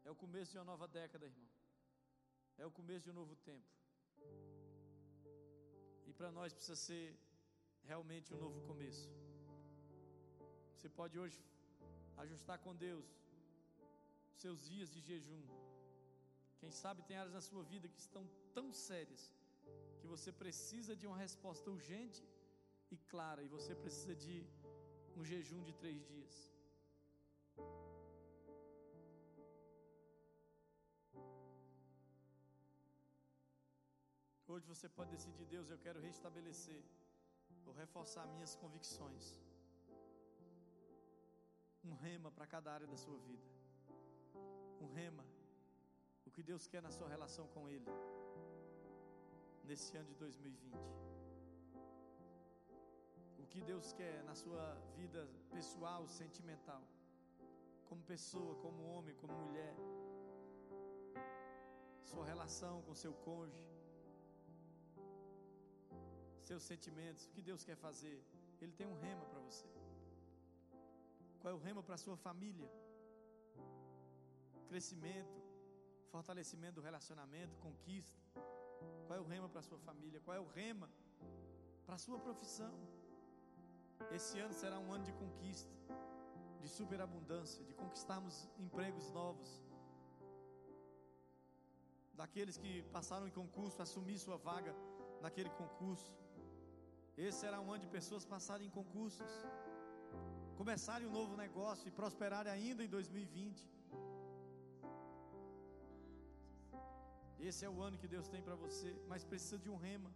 [0.07, 1.49] É o começo de uma nova década, irmão.
[2.57, 3.71] É o começo de um novo tempo.
[6.09, 7.05] E para nós precisa ser
[7.91, 9.09] realmente um novo começo.
[10.75, 11.39] Você pode hoje
[12.25, 13.07] ajustar com Deus
[14.45, 15.43] seus dias de jejum.
[16.61, 19.25] Quem sabe tem áreas na sua vida que estão tão sérias
[20.01, 22.23] que você precisa de uma resposta urgente
[22.91, 24.37] e clara, e você precisa de
[25.17, 26.58] um jejum de três dias.
[34.53, 36.83] Hoje você pode decidir, Deus, eu quero restabelecer
[37.67, 39.27] ou reforçar minhas convicções.
[41.89, 43.47] um rema para cada área da sua vida.
[44.85, 45.25] Um rema.
[46.27, 47.91] O que Deus quer na sua relação com Ele.
[49.65, 50.73] Nesse ano de 2020.
[53.43, 54.65] O que Deus quer na sua
[54.97, 56.83] vida pessoal, sentimental.
[57.89, 59.75] Como pessoa, como homem, como mulher.
[62.11, 63.78] Sua relação com seu cônjuge.
[66.49, 67.23] Seus sentimentos.
[67.27, 68.19] O que Deus quer fazer.
[68.63, 69.69] Ele tem um rema para você.
[71.41, 72.69] Qual é o rema para a sua família?
[74.71, 75.39] Crescimento,
[76.15, 78.21] fortalecimento do relacionamento, conquista.
[79.07, 80.21] Qual é o rema para a sua família?
[80.25, 80.89] Qual é o rema
[81.87, 82.75] para a sua profissão?
[84.19, 85.75] Esse ano será um ano de conquista,
[86.63, 88.37] de superabundância, de conquistarmos
[88.67, 89.51] empregos novos.
[92.21, 94.75] Daqueles que passaram em concurso, assumir sua vaga
[95.21, 96.11] naquele concurso.
[97.27, 99.33] Esse será um ano de pessoas passarem em concursos
[100.61, 103.61] começarem um novo negócio e prosperarem ainda em 2020.
[107.49, 110.11] Esse é o ano que Deus tem para você, mas precisa de um rema.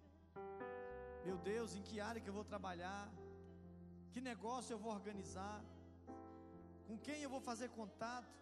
[1.26, 3.04] Meu Deus, em que área que eu vou trabalhar?
[4.12, 5.58] Que negócio eu vou organizar?
[6.88, 8.36] Com quem eu vou fazer contato?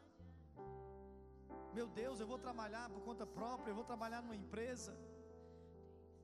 [1.79, 4.95] Meu Deus, eu vou trabalhar por conta própria, eu vou trabalhar numa empresa.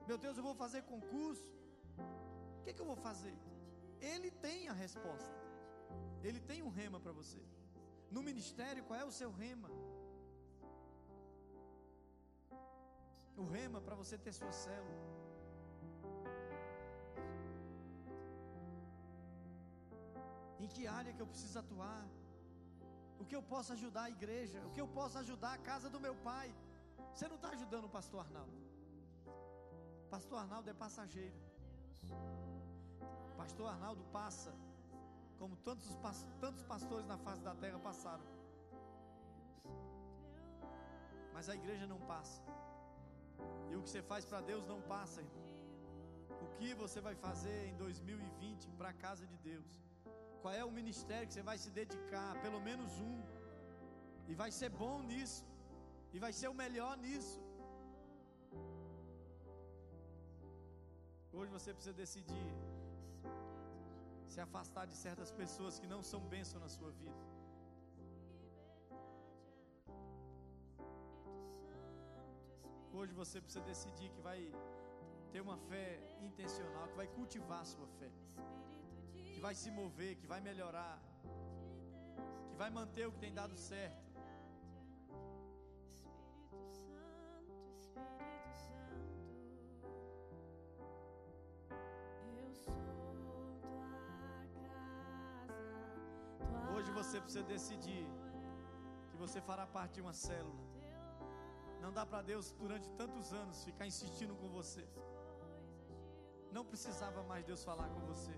[0.09, 1.51] Meu Deus, eu vou fazer concurso.
[2.67, 3.35] Que, que eu vou fazer?
[4.13, 5.35] Ele tem a resposta.
[6.27, 7.41] Ele tem um rema para você.
[8.15, 9.69] No ministério, qual é o seu rema?
[13.41, 14.99] O rema para você ter sua célula.
[20.59, 22.05] Em que área que eu preciso atuar?
[23.21, 24.59] O que eu posso ajudar a igreja?
[24.67, 26.53] O que eu posso ajudar a casa do meu pai?
[27.13, 28.59] Você não está ajudando o pastor Arnaldo.
[30.15, 31.39] Pastor Arnaldo é passageiro.
[33.47, 34.51] Pastor Arnaldo passa
[35.39, 35.89] como tantos,
[36.43, 38.25] tantos pastores na face da terra passaram.
[41.35, 42.41] Mas a igreja não passa.
[43.71, 45.45] E o que você faz para Deus não passa, irmão.
[46.45, 49.71] O que você vai fazer em 2020 para a casa de Deus?
[50.41, 52.31] Qual é o ministério que você vai se dedicar?
[52.45, 53.17] Pelo menos um.
[54.27, 55.45] E vai ser bom nisso.
[56.15, 57.39] E vai ser o melhor nisso.
[61.39, 62.49] Hoje você precisa decidir
[64.37, 67.21] se afastar de certas pessoas que não são bênção na sua vida.
[72.97, 74.39] Hoje você precisa decidir que vai
[75.31, 75.87] ter uma fé
[76.27, 78.11] intencional, que vai cultivar a sua fé,
[79.33, 80.97] que vai se mover, que vai melhorar,
[82.49, 84.06] que vai manter o que tem dado certo.
[96.97, 98.05] Você precisa decidir
[99.09, 100.63] que você fará parte de uma célula.
[101.83, 104.85] Não dá para Deus durante tantos anos ficar insistindo com você.
[106.55, 108.35] Não precisava mais Deus falar com você.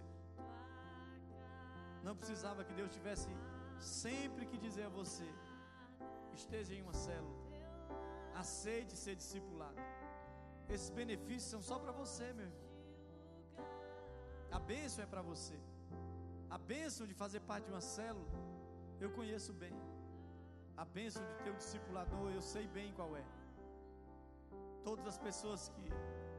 [2.08, 3.30] Não precisava que Deus tivesse
[3.80, 5.30] sempre que dizer a você:
[6.42, 7.40] esteja em uma célula.
[8.44, 9.82] Aceite ser discipulado.
[10.76, 12.68] Esses benefícios são só para você, meu irmão.
[14.52, 15.58] A bênção é para você.
[16.50, 18.49] A bênção de fazer parte de uma célula
[19.00, 19.74] eu conheço bem.
[20.76, 23.24] A bênção de ter um discipulador, eu sei bem qual é.
[24.84, 25.86] Todas as pessoas que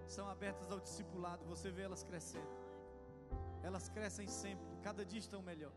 [0.06, 2.60] são abertas ao discipulado, você vê elas crescendo.
[3.62, 5.72] Elas crescem sempre, cada dia estão melhor.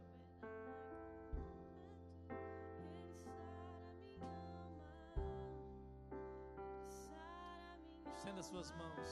[8.15, 9.09] Estenda as suas mãos.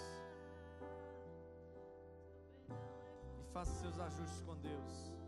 [3.39, 5.20] E faça seus ajustes com Deus.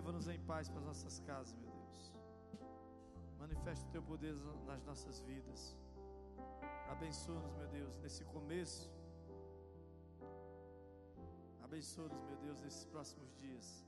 [0.00, 2.12] Leva-nos em paz para as nossas casas, meu Deus.
[3.38, 4.34] Manifesta o teu poder
[4.66, 5.76] nas nossas vidas.
[6.88, 8.90] Abençoa-nos, meu Deus, nesse começo.
[11.62, 13.86] Abençoa-nos, meu Deus, nesses próximos dias.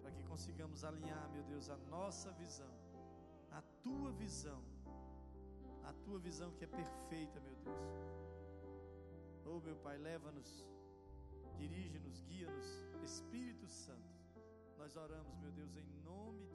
[0.00, 2.72] Para que consigamos alinhar, meu Deus, a nossa visão,
[3.50, 4.62] a tua visão,
[5.84, 7.92] a tua visão que é perfeita, meu Deus.
[9.44, 10.66] Oh, meu Pai, leva-nos,
[11.58, 14.00] dirige-nos, guia-nos, Espírito Santo.
[14.78, 16.49] Nós oramos, meu Deus, em nome.